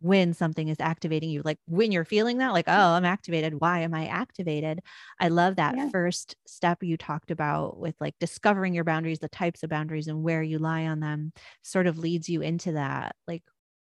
[0.00, 3.60] when something is activating you, like when you're feeling that, like, oh, I'm activated.
[3.60, 4.80] Why am I activated?
[5.20, 5.88] I love that Yeah.
[5.90, 10.22] first step you talked about with like discovering your boundaries, the types of boundaries and
[10.22, 11.32] where you lie on them
[11.62, 13.16] sort of leads you into that.
[13.26, 13.42] Like,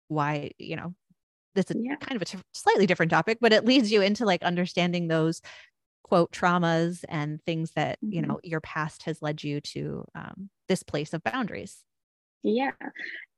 [0.08, 0.93] why, you know,
[1.58, 1.95] this is Yeah.
[1.95, 5.41] kind of a t- slightly different topic, but it leads you into like understanding those
[6.03, 8.28] quote traumas and things that, you Mhm.
[8.28, 11.84] know, your past has led you to um, this place of boundaries.
[12.43, 12.72] Yeah.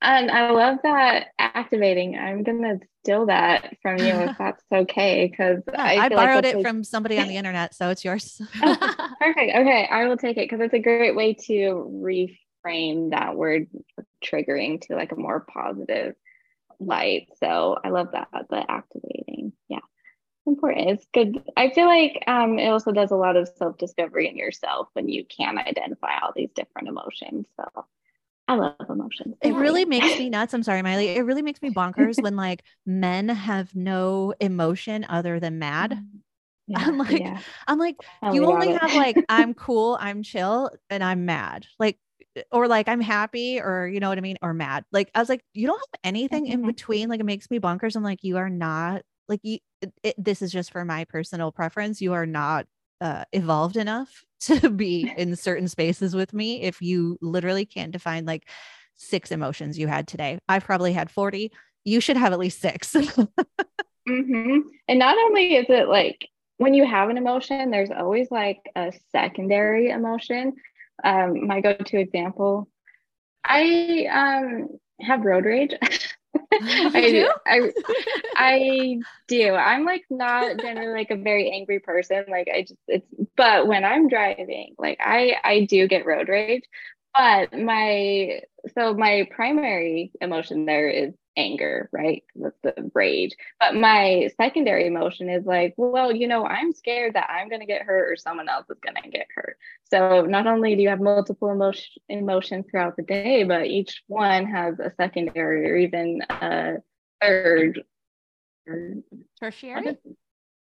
[0.02, 2.18] And I love that activating.
[2.18, 5.28] I'm gonna steal that from you if that's okay.
[5.28, 7.90] Because Yeah, I, I, feel like borrowed it a- from somebody on the internet, so
[7.90, 8.42] it's yours.
[8.62, 9.56] Perfect.
[9.56, 11.90] Okay, I will take it because it's a great way to
[12.66, 13.68] reframe that word
[14.24, 16.16] triggering to like a more positive
[16.80, 17.30] light.
[17.40, 19.54] So I love that the activating.
[19.68, 19.80] Yeah.
[20.48, 20.90] Important.
[20.92, 21.44] It's good.
[21.58, 25.26] I feel like um it also does a lot of self-discovery in yourself when you
[25.26, 27.46] can identify all these different emotions.
[27.58, 27.86] So
[28.48, 29.36] I love emotions.
[29.42, 30.54] It Thank really makes me nuts.
[30.54, 31.10] I'm sorry, Miley.
[31.10, 36.00] It really makes me bonkers when like men have no emotion other than mad.
[36.68, 37.40] Yeah, I'm like, yeah.
[37.68, 38.80] I'm like, Tell you only it.
[38.80, 41.66] have like, I'm cool, I'm chill, and I'm mad.
[41.80, 41.98] Like,
[42.52, 44.86] or like I'm happy, or you know what I mean, or mad.
[44.92, 46.68] Like, I was like, you don't have anything in Mhm.
[46.68, 47.10] between.
[47.10, 47.96] Like, it makes me bonkers.
[47.96, 49.60] I'm like, you are not like you.
[49.82, 52.02] It, it- this is just for my personal preference.
[52.02, 52.66] You are not
[53.02, 56.62] uh, evolved enough to be in certain spaces with me.
[56.62, 58.48] If you literally can't define like
[58.96, 61.52] six emotions you had today, I've probably had 40.
[61.86, 62.94] You should have at least six.
[64.08, 66.28] hmm And not only is it like
[66.58, 70.54] when you have an emotion, there's always like a secondary emotion.
[71.04, 72.70] Um, my go-to example,
[73.46, 75.74] I um have road rage.
[76.94, 77.30] I do.
[77.46, 77.72] I
[78.36, 79.54] I do.
[79.54, 82.26] I'm like not generally like a very angry person.
[82.30, 86.64] Like I just it's but when I'm driving, like I I do get road rage.
[87.16, 88.42] But my
[88.76, 92.24] so my primary emotion there is anger, right?
[92.36, 93.36] That's the rage.
[93.60, 97.66] But my secondary emotion is like, well, you know, I'm scared that I'm going to
[97.66, 99.58] get hurt or someone else is going to get hurt.
[99.86, 104.46] So not only do you have multiple emotion emotions throughout the day, but each one
[104.46, 106.76] has a secondary or even a
[107.22, 107.84] third.
[109.40, 109.98] Tertiary?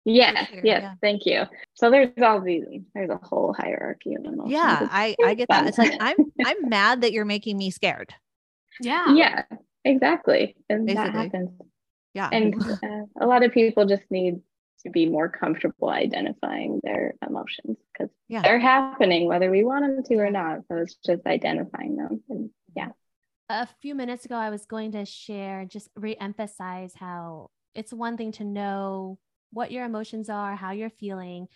[0.08, 0.94] Yes, Tertiary, yes, yeah.
[1.02, 1.44] thank you.
[1.74, 2.64] So there's all these.
[2.94, 4.52] There's a whole hierarchy of emotions.
[4.52, 5.66] yeah, I I get that.
[5.66, 8.14] It's like I'm I'm mad that you're making me scared.
[8.80, 9.14] Yeah.
[9.14, 9.44] yeah,
[9.86, 11.50] exactly, and that happens.
[12.14, 12.30] Yeah.
[12.32, 14.42] And uh, a lot of people just need
[14.84, 18.42] to be more comfortable identifying their emotions because Yeah.
[18.42, 20.60] they're happening whether we want them to or not.
[20.68, 22.24] So it's just identifying them.
[22.30, 22.90] And yeah,
[23.50, 28.18] a few minutes ago, I was going to share, just re emphasize how it's one
[28.18, 29.18] thing to know
[29.52, 31.48] what your emotions are, how you're feeling.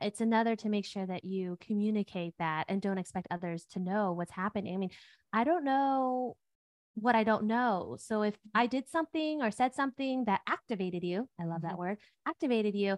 [0.00, 4.12] It's another to make sure that you communicate that and don't expect others to know
[4.12, 4.74] what's happening.
[4.74, 4.90] I mean,
[5.32, 6.36] I don't know
[6.94, 7.96] what I don't know.
[7.98, 11.80] So if I did something or said something that activated you, I love that mm-hmm.
[11.80, 12.96] word, activated you,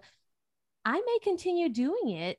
[0.85, 2.37] I may continue doing it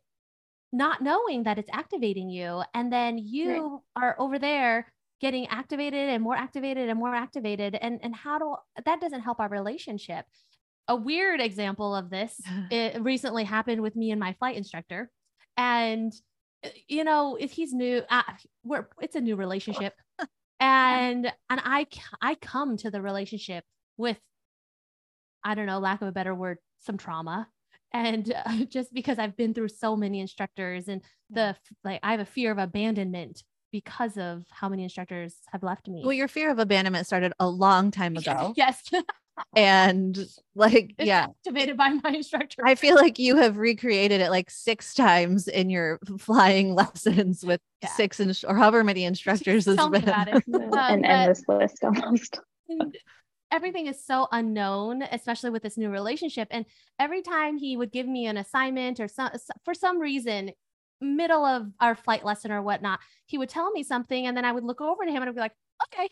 [0.75, 4.05] not knowing that it's activating you and then you right.
[4.05, 8.57] are over there getting activated and more activated and more activated and and how do
[8.85, 10.27] that doesn't help our relationship
[10.89, 12.41] a weird example of this
[12.71, 15.09] it recently happened with me and my flight instructor
[15.57, 16.13] and
[16.65, 18.23] uh, you know if he's new uh,
[18.65, 19.95] we're it's a new relationship
[20.65, 21.87] and and i
[22.21, 23.65] i come to the relationship
[23.97, 24.19] with
[25.45, 27.49] i don't know lack of a better word some trauma
[27.93, 32.21] and uh, just because i've been through so many instructors and the like i have
[32.21, 33.43] a fear of abandonment
[33.75, 36.01] because of how many instructors have left me.
[36.05, 38.55] Well, your fear of abandonment started a long time ago.
[38.57, 38.85] yes.
[39.57, 40.19] and
[40.55, 41.25] like it's yeah.
[41.25, 42.63] activated by my instructor.
[42.65, 47.61] I feel like you have recreated it like six times in your flying lessons with
[47.83, 47.89] yeah.
[47.91, 50.09] six in- or however many instructors has been.
[50.09, 52.39] um, an endless list almost.
[53.51, 56.49] Everything is so unknown especially with this new relationship.
[56.51, 56.65] And
[56.99, 59.31] every time he would give me an assignment or some
[59.65, 60.53] for some reason
[61.01, 64.53] middle of our flight lesson or whatnot, he would tell me something and then I
[64.53, 65.55] would look over to him and I'd be like,
[65.87, 66.09] okay,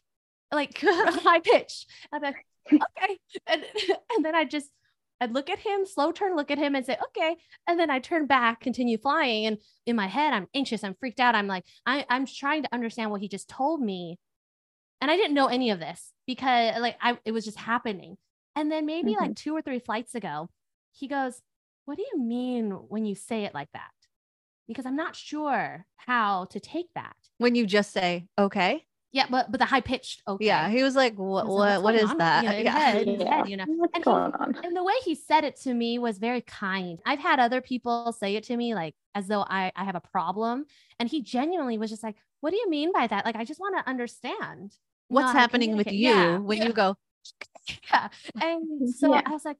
[0.53, 1.87] like high pitch.
[2.13, 3.19] I'd be like, okay.
[3.47, 3.65] And,
[4.15, 4.69] and then I just,
[5.21, 7.37] I'd look at him, slow turn, look at him and say, okay.
[7.67, 9.47] And then I turn back, continue flying.
[9.47, 11.35] And in my head, I'm anxious, I'm freaked out.
[11.35, 14.19] I'm like, I, I'm trying to understand what he just told me.
[15.01, 18.17] And I didn't know any of this because like I, it was just happening.
[18.55, 19.23] And then maybe mm-hmm.
[19.23, 20.49] like two or three flights ago,
[20.93, 21.41] he goes,
[21.85, 23.91] what do you mean when you say it like that?
[24.73, 27.17] because I'm not sure how to take that.
[27.39, 28.85] When you just say, okay.
[29.13, 30.47] Yeah, but but the high pitched okay.
[30.47, 31.45] Yeah, he was like, "What?
[31.45, 31.83] So what?
[31.83, 32.19] What is on?
[32.19, 32.79] that?" You know, yeah.
[32.79, 33.37] Head, yeah.
[33.37, 33.65] Head, you know.
[33.69, 34.57] What's and, going he, on?
[34.65, 36.99] and the way he said it to me was very kind.
[37.05, 40.01] I've had other people say it to me like as though I I have a
[40.01, 40.65] problem,
[40.99, 43.27] and he genuinely was just like, "What do you mean by that?
[43.27, 44.75] Like, I just want to understand
[45.09, 46.39] what's happening with you yeah.
[46.39, 46.67] when yeah.
[46.67, 46.97] you go."
[47.93, 48.09] Yeah,
[48.41, 49.57] and so I was like,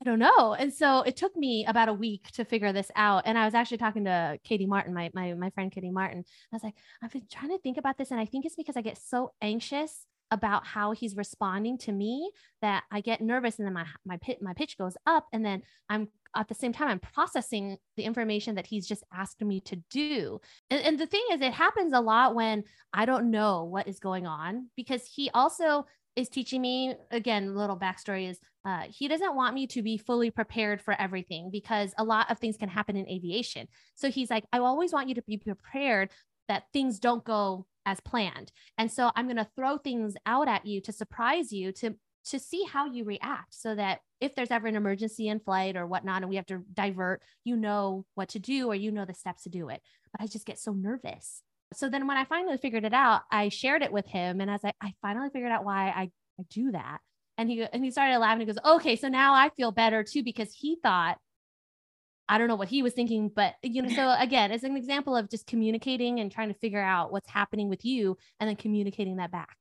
[0.00, 0.54] I don't know.
[0.54, 3.24] And so it took me about a week to figure this out.
[3.26, 6.24] And I was actually talking to Katie Martin, my, my, my friend Katie Martin.
[6.26, 8.10] I was like, I've been trying to think about this.
[8.10, 12.30] And I think it's because I get so anxious about how he's responding to me
[12.62, 15.26] that I get nervous and then my, my pit, my pitch goes up.
[15.32, 19.42] And then I'm at the same time, I'm processing the information that he's just asked
[19.42, 20.40] me to do.
[20.70, 23.98] And, and the thing is, it happens a lot when I don't know what is
[23.98, 25.86] going on because he also
[26.16, 30.30] is teaching me again little backstory is uh, he doesn't want me to be fully
[30.30, 33.66] prepared for everything because a lot of things can happen in aviation.
[33.94, 36.10] So he's like i always want you to be prepared
[36.48, 38.52] that things don't go as planned.
[38.76, 41.94] And so i'm going to throw things out at you to surprise you to
[42.26, 45.86] to see how you react so that if there's ever an emergency in flight or
[45.86, 49.14] whatnot and we have to divert you know what to do or you know the
[49.14, 49.80] steps to do it.
[50.12, 51.42] But i just get so nervous
[51.74, 54.54] so then when I finally figured it out, I shared it with him and I
[54.54, 56.98] was like, I finally figured out why I, I do that.
[57.38, 58.40] And he and he started laughing.
[58.40, 61.18] He goes, okay, so now I feel better too, because he thought,
[62.28, 65.16] I don't know what he was thinking, but you know, so again, it's an example
[65.16, 69.16] of just communicating and trying to figure out what's happening with you and then communicating
[69.16, 69.56] that back.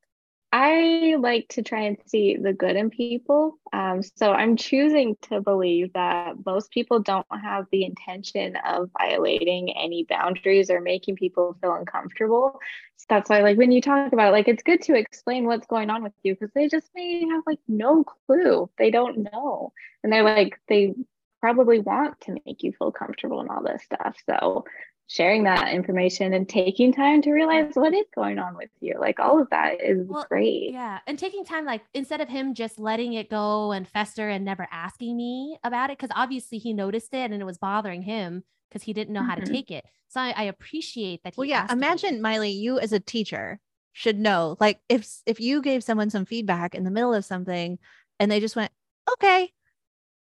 [0.52, 3.60] I like to try and see the good in people.
[3.72, 9.78] Um, so I'm choosing to believe that most people don't have the intention of violating
[9.78, 12.60] any boundaries or making people feel uncomfortable.
[12.98, 15.68] So that's why, like, when you talk about it, like, it's good to explain what's
[15.68, 18.70] going on with you because they just may have like no clue.
[18.80, 19.72] They don't know.
[20.04, 20.96] And they're like, they
[21.40, 24.18] probably want to make you feel comfortable and all this stuff.
[24.28, 24.66] So
[25.10, 28.96] sharing that information and taking time to realize what is going on with you.
[29.00, 30.72] Like all of that is well, great.
[30.72, 31.00] Yeah.
[31.08, 34.68] And taking time, like instead of him just letting it go and fester and never
[34.72, 38.84] asking me about it, because obviously he noticed it and it was bothering him because
[38.84, 39.30] he didn't know mm-hmm.
[39.30, 39.54] how to mm-hmm.
[39.54, 39.86] take it.
[40.10, 41.36] So I, I appreciate that.
[41.36, 41.66] well, yeah.
[41.72, 43.60] Imagine Miley, you as a teacher
[43.94, 47.80] should know, like if if you gave someone some feedback in the middle of something
[48.20, 48.72] and they just went,
[49.14, 49.52] okay,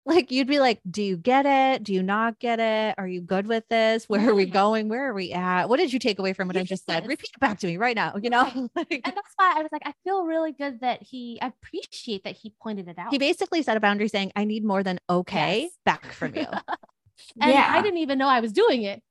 [0.06, 1.84] like you'd be like, do you get it?
[1.84, 2.96] Do you not get it?
[2.98, 4.08] Are you good with this?
[4.08, 4.88] Where are we going?
[4.88, 5.68] Where are we at?
[5.68, 7.08] What did you take away from what I just said?
[7.08, 8.46] Repeat it back to me right now, you know?
[8.76, 12.36] and that's why I was like, I feel really good that he I appreciate that
[12.36, 13.12] he pointed it out.
[13.12, 15.72] He basically set a boundary saying, I need more than okay yes.
[15.86, 16.46] back from you.
[17.42, 17.68] and yeah.
[17.70, 19.02] I didn't even know I was doing it.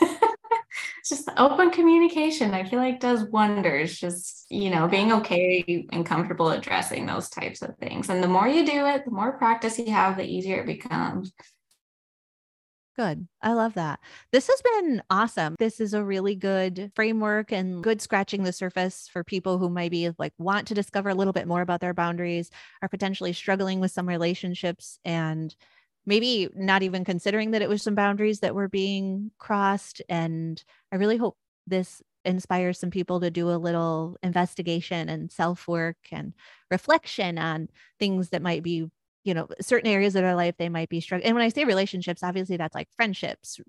[1.06, 6.50] just open communication i feel like does wonders just you know being okay and comfortable
[6.50, 9.90] addressing those types of things and the more you do it the more practice you
[9.90, 11.32] have the easier it becomes
[12.94, 13.26] Good.
[13.40, 14.00] I love that.
[14.32, 15.56] This has been awesome.
[15.58, 20.10] This is a really good framework and good scratching the surface for people who maybe
[20.18, 22.50] like want to discover a little bit more about their boundaries,
[22.82, 25.56] are potentially struggling with some relationships and
[26.06, 30.02] maybe not even considering that it was some boundaries that were being crossed.
[30.08, 31.36] And I really hope
[31.66, 36.32] this inspires some people to do a little investigation and self work and
[36.70, 38.86] reflection on things that might be
[39.24, 41.64] you know certain areas of their life they might be struggling and when i say
[41.64, 43.60] relationships obviously that's like friendships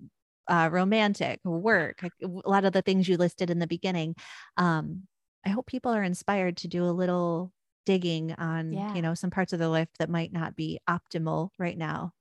[0.46, 4.14] uh, romantic work a lot of the things you listed in the beginning
[4.56, 5.02] um,
[5.44, 7.52] i hope people are inspired to do a little
[7.86, 8.94] digging on yeah.
[8.94, 12.12] you know some parts of their life that might not be optimal right now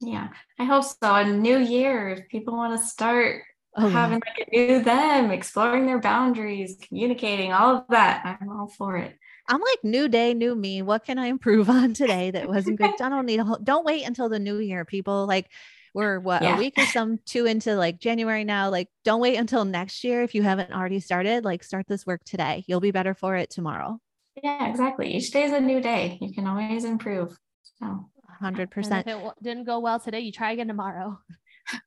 [0.00, 0.28] yeah
[0.58, 3.42] i hope so a new year if people want to start
[3.76, 4.32] oh, having yeah.
[4.38, 9.16] like a new them exploring their boundaries communicating all of that i'm all for it
[9.48, 10.80] I'm like new day, new me.
[10.80, 12.92] What can I improve on today that wasn't good?
[13.00, 15.26] I don't need a whole, don't wait until the new year, people.
[15.26, 15.50] Like
[15.92, 16.56] we're what yeah.
[16.56, 18.70] a week or some two into like January now.
[18.70, 21.44] Like don't wait until next year if you haven't already started.
[21.44, 22.64] Like start this work today.
[22.68, 23.98] You'll be better for it tomorrow.
[24.40, 25.14] Yeah, exactly.
[25.14, 26.18] Each day is a new day.
[26.20, 27.36] You can always improve.
[27.80, 28.08] So
[28.42, 29.00] 100%.
[29.00, 31.18] if it didn't go well today, you try again tomorrow.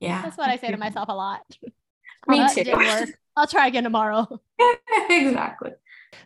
[0.00, 0.20] Yeah.
[0.20, 1.40] That's what I say to myself a lot.
[1.62, 3.12] Me well, too.
[3.38, 4.40] I'll try again tomorrow.
[5.10, 5.70] exactly.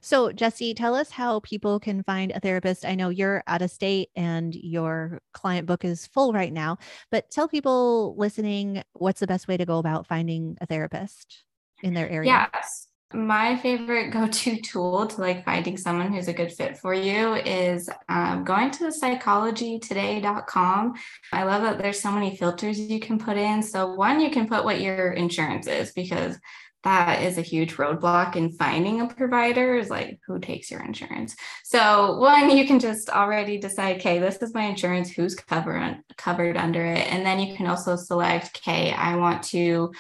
[0.00, 2.84] So, Jesse, tell us how people can find a therapist.
[2.84, 6.78] I know you're out of state and your client book is full right now,
[7.10, 11.44] but tell people listening what's the best way to go about finding a therapist
[11.82, 12.48] in their area.
[12.52, 12.88] Yes.
[13.14, 17.34] My favorite go to tool to like finding someone who's a good fit for you
[17.34, 20.94] is um, going to psychologytoday.com.
[21.32, 23.62] I love that there's so many filters you can put in.
[23.62, 26.38] So, one, you can put what your insurance is because
[26.84, 31.36] that is a huge roadblock in finding a provider is like who takes your insurance
[31.64, 36.84] so one you can just already decide okay this is my insurance who's covered under
[36.84, 39.92] it and then you can also select okay i want to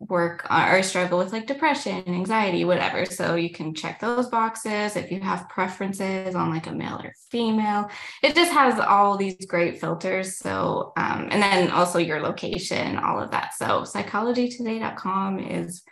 [0.00, 5.10] work or struggle with like depression anxiety whatever so you can check those boxes if
[5.10, 7.90] you have preferences on like a male or female
[8.22, 13.20] it just has all these great filters so um, and then also your location all
[13.20, 15.82] of that so psychologytoday.com is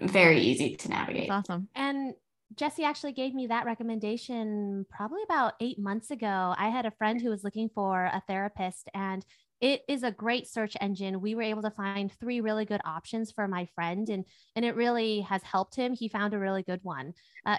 [0.00, 1.28] very easy to navigate.
[1.28, 1.68] That's awesome.
[1.74, 2.14] And
[2.54, 6.54] Jesse actually gave me that recommendation probably about eight months ago.
[6.56, 9.24] I had a friend who was looking for a therapist, and
[9.60, 11.20] it is a great search engine.
[11.20, 14.76] We were able to find three really good options for my friend, and and it
[14.76, 15.94] really has helped him.
[15.94, 17.14] He found a really good one.
[17.44, 17.58] Uh,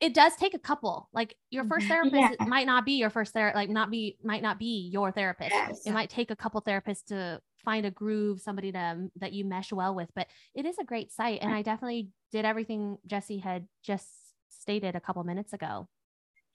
[0.00, 1.08] it does take a couple.
[1.12, 2.46] Like your first therapist yeah.
[2.46, 5.52] might not be your first therapist, like not be might not be your therapist.
[5.52, 5.82] Yes.
[5.86, 9.72] It might take a couple therapists to find a groove, somebody to that you mesh
[9.72, 10.10] well with.
[10.14, 14.08] But it is a great site, and I definitely did everything Jesse had just
[14.48, 15.88] stated a couple minutes ago.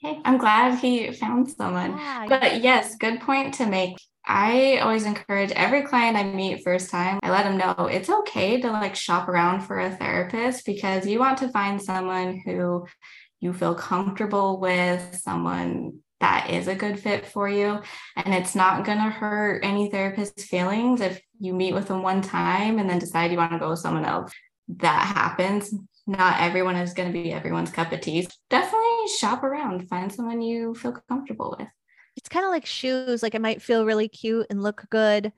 [0.02, 1.91] Hey, I'm glad he found someone.
[1.91, 3.97] Yeah, but yes, good point to make.
[4.26, 8.60] I always encourage every client I meet first time, I let them know it's okay
[8.62, 12.88] to like shop around for a therapist because you want to find someone who
[13.41, 17.80] you feel comfortable with, someone that is a good fit for you.
[18.16, 22.22] And it's not going to hurt any therapist's feelings if you meet with them one
[22.22, 24.32] time and then decide you want to go with someone else.
[24.78, 25.74] That happens.
[26.08, 28.28] Not everyone is going to be everyone's cup of tea.
[28.49, 28.81] Definitely
[29.18, 31.68] shop around, find someone you feel comfortable with.
[32.18, 33.24] It's kind of like shoes.
[33.24, 35.32] Like it might feel really cute and look good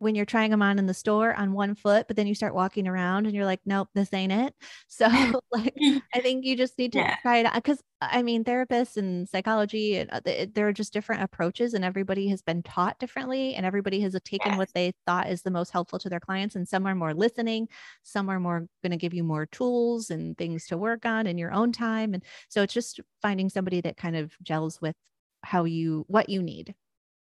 [0.00, 2.54] when you're trying them on in the store on one foot, but then you start
[2.54, 4.54] walking around and you're like, nope, this ain't it.
[4.88, 5.06] So
[5.52, 5.74] like,
[6.14, 7.16] I think you just need to yeah.
[7.22, 10.20] try it because I mean, therapists and psychology, and uh,
[10.54, 14.52] there are just different approaches, and everybody has been taught differently, and everybody has taken
[14.52, 14.58] yes.
[14.58, 16.56] what they thought is the most helpful to their clients.
[16.56, 17.68] And some are more listening,
[18.02, 21.36] some are more going to give you more tools and things to work on in
[21.36, 22.14] your own time.
[22.14, 24.96] And so it's just finding somebody that kind of gels with
[25.42, 26.74] how you what you need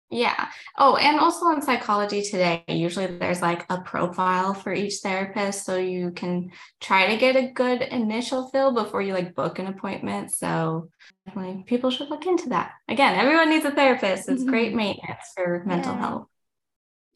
[0.10, 0.50] yeah.
[0.78, 5.66] Oh, and also in psychology today, usually there's like a profile for each therapist.
[5.66, 9.68] So you can try to get a good initial feel before you like book an
[9.68, 10.32] appointment.
[10.34, 10.90] So
[11.26, 12.74] definitely people should look into that.
[12.88, 14.30] Again, everyone needs a therapist.
[14.30, 14.78] It's great mm-hmm.
[14.78, 16.00] maintenance for mental yeah.
[16.00, 16.28] health.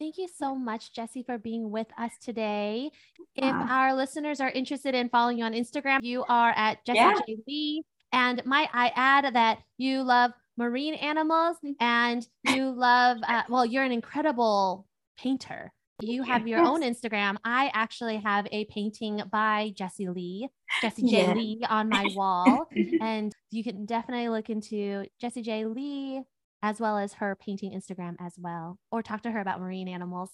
[0.00, 2.90] Thank you so much, Jesse, for being with us today.
[3.36, 7.14] If our listeners are interested in following you on Instagram, you are at Jesse yeah.
[7.26, 7.36] J.
[7.46, 7.82] Lee.
[8.12, 13.84] And might I add that you love marine animals and you love, uh, well, you're
[13.84, 14.86] an incredible
[15.18, 15.72] painter.
[16.02, 16.68] You have your yes.
[16.68, 17.36] own Instagram.
[17.44, 20.48] I actually have a painting by Jessie Lee,
[20.80, 21.26] Jessie J.
[21.26, 21.34] Yeah.
[21.34, 22.68] Lee on my wall.
[23.00, 25.66] and you can definitely look into Jessie J.
[25.66, 26.22] Lee
[26.62, 30.30] as well as her painting Instagram as well, or talk to her about marine animals.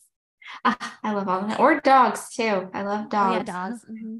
[0.65, 1.61] Uh, I love all of that.
[1.61, 2.69] Or dogs too.
[2.73, 3.35] I love dogs.
[3.35, 3.85] Oh, yeah, dogs.
[3.91, 4.17] Mm-hmm.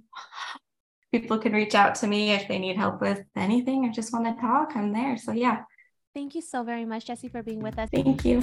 [1.13, 4.25] People can reach out to me if they need help with anything or just want
[4.27, 4.73] to talk.
[4.75, 5.17] I'm there.
[5.17, 5.63] So yeah.
[6.17, 7.91] Thank you so very much, Jesse, for being with us.
[7.93, 8.41] Thank you.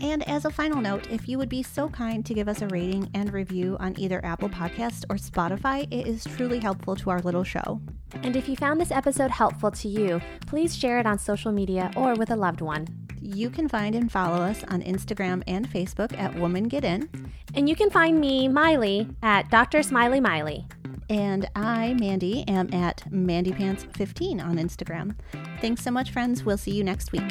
[0.00, 2.68] And as a final note, if you would be so kind to give us a
[2.68, 7.20] rating and review on either Apple Podcast or Spotify, it is truly helpful to our
[7.22, 7.80] little show.
[8.22, 11.90] And if you found this episode helpful to you, please share it on social media
[11.96, 12.86] or with a loved one.
[13.24, 17.08] You can find and follow us on Instagram and Facebook at Woman Get In.
[17.54, 19.84] And you can find me, Miley, at Dr.
[19.84, 20.66] Smiley Miley.
[21.08, 25.14] And I, Mandy, am at MandyPants15 on Instagram.
[25.60, 26.44] Thanks so much, friends.
[26.44, 27.22] We'll see you next week.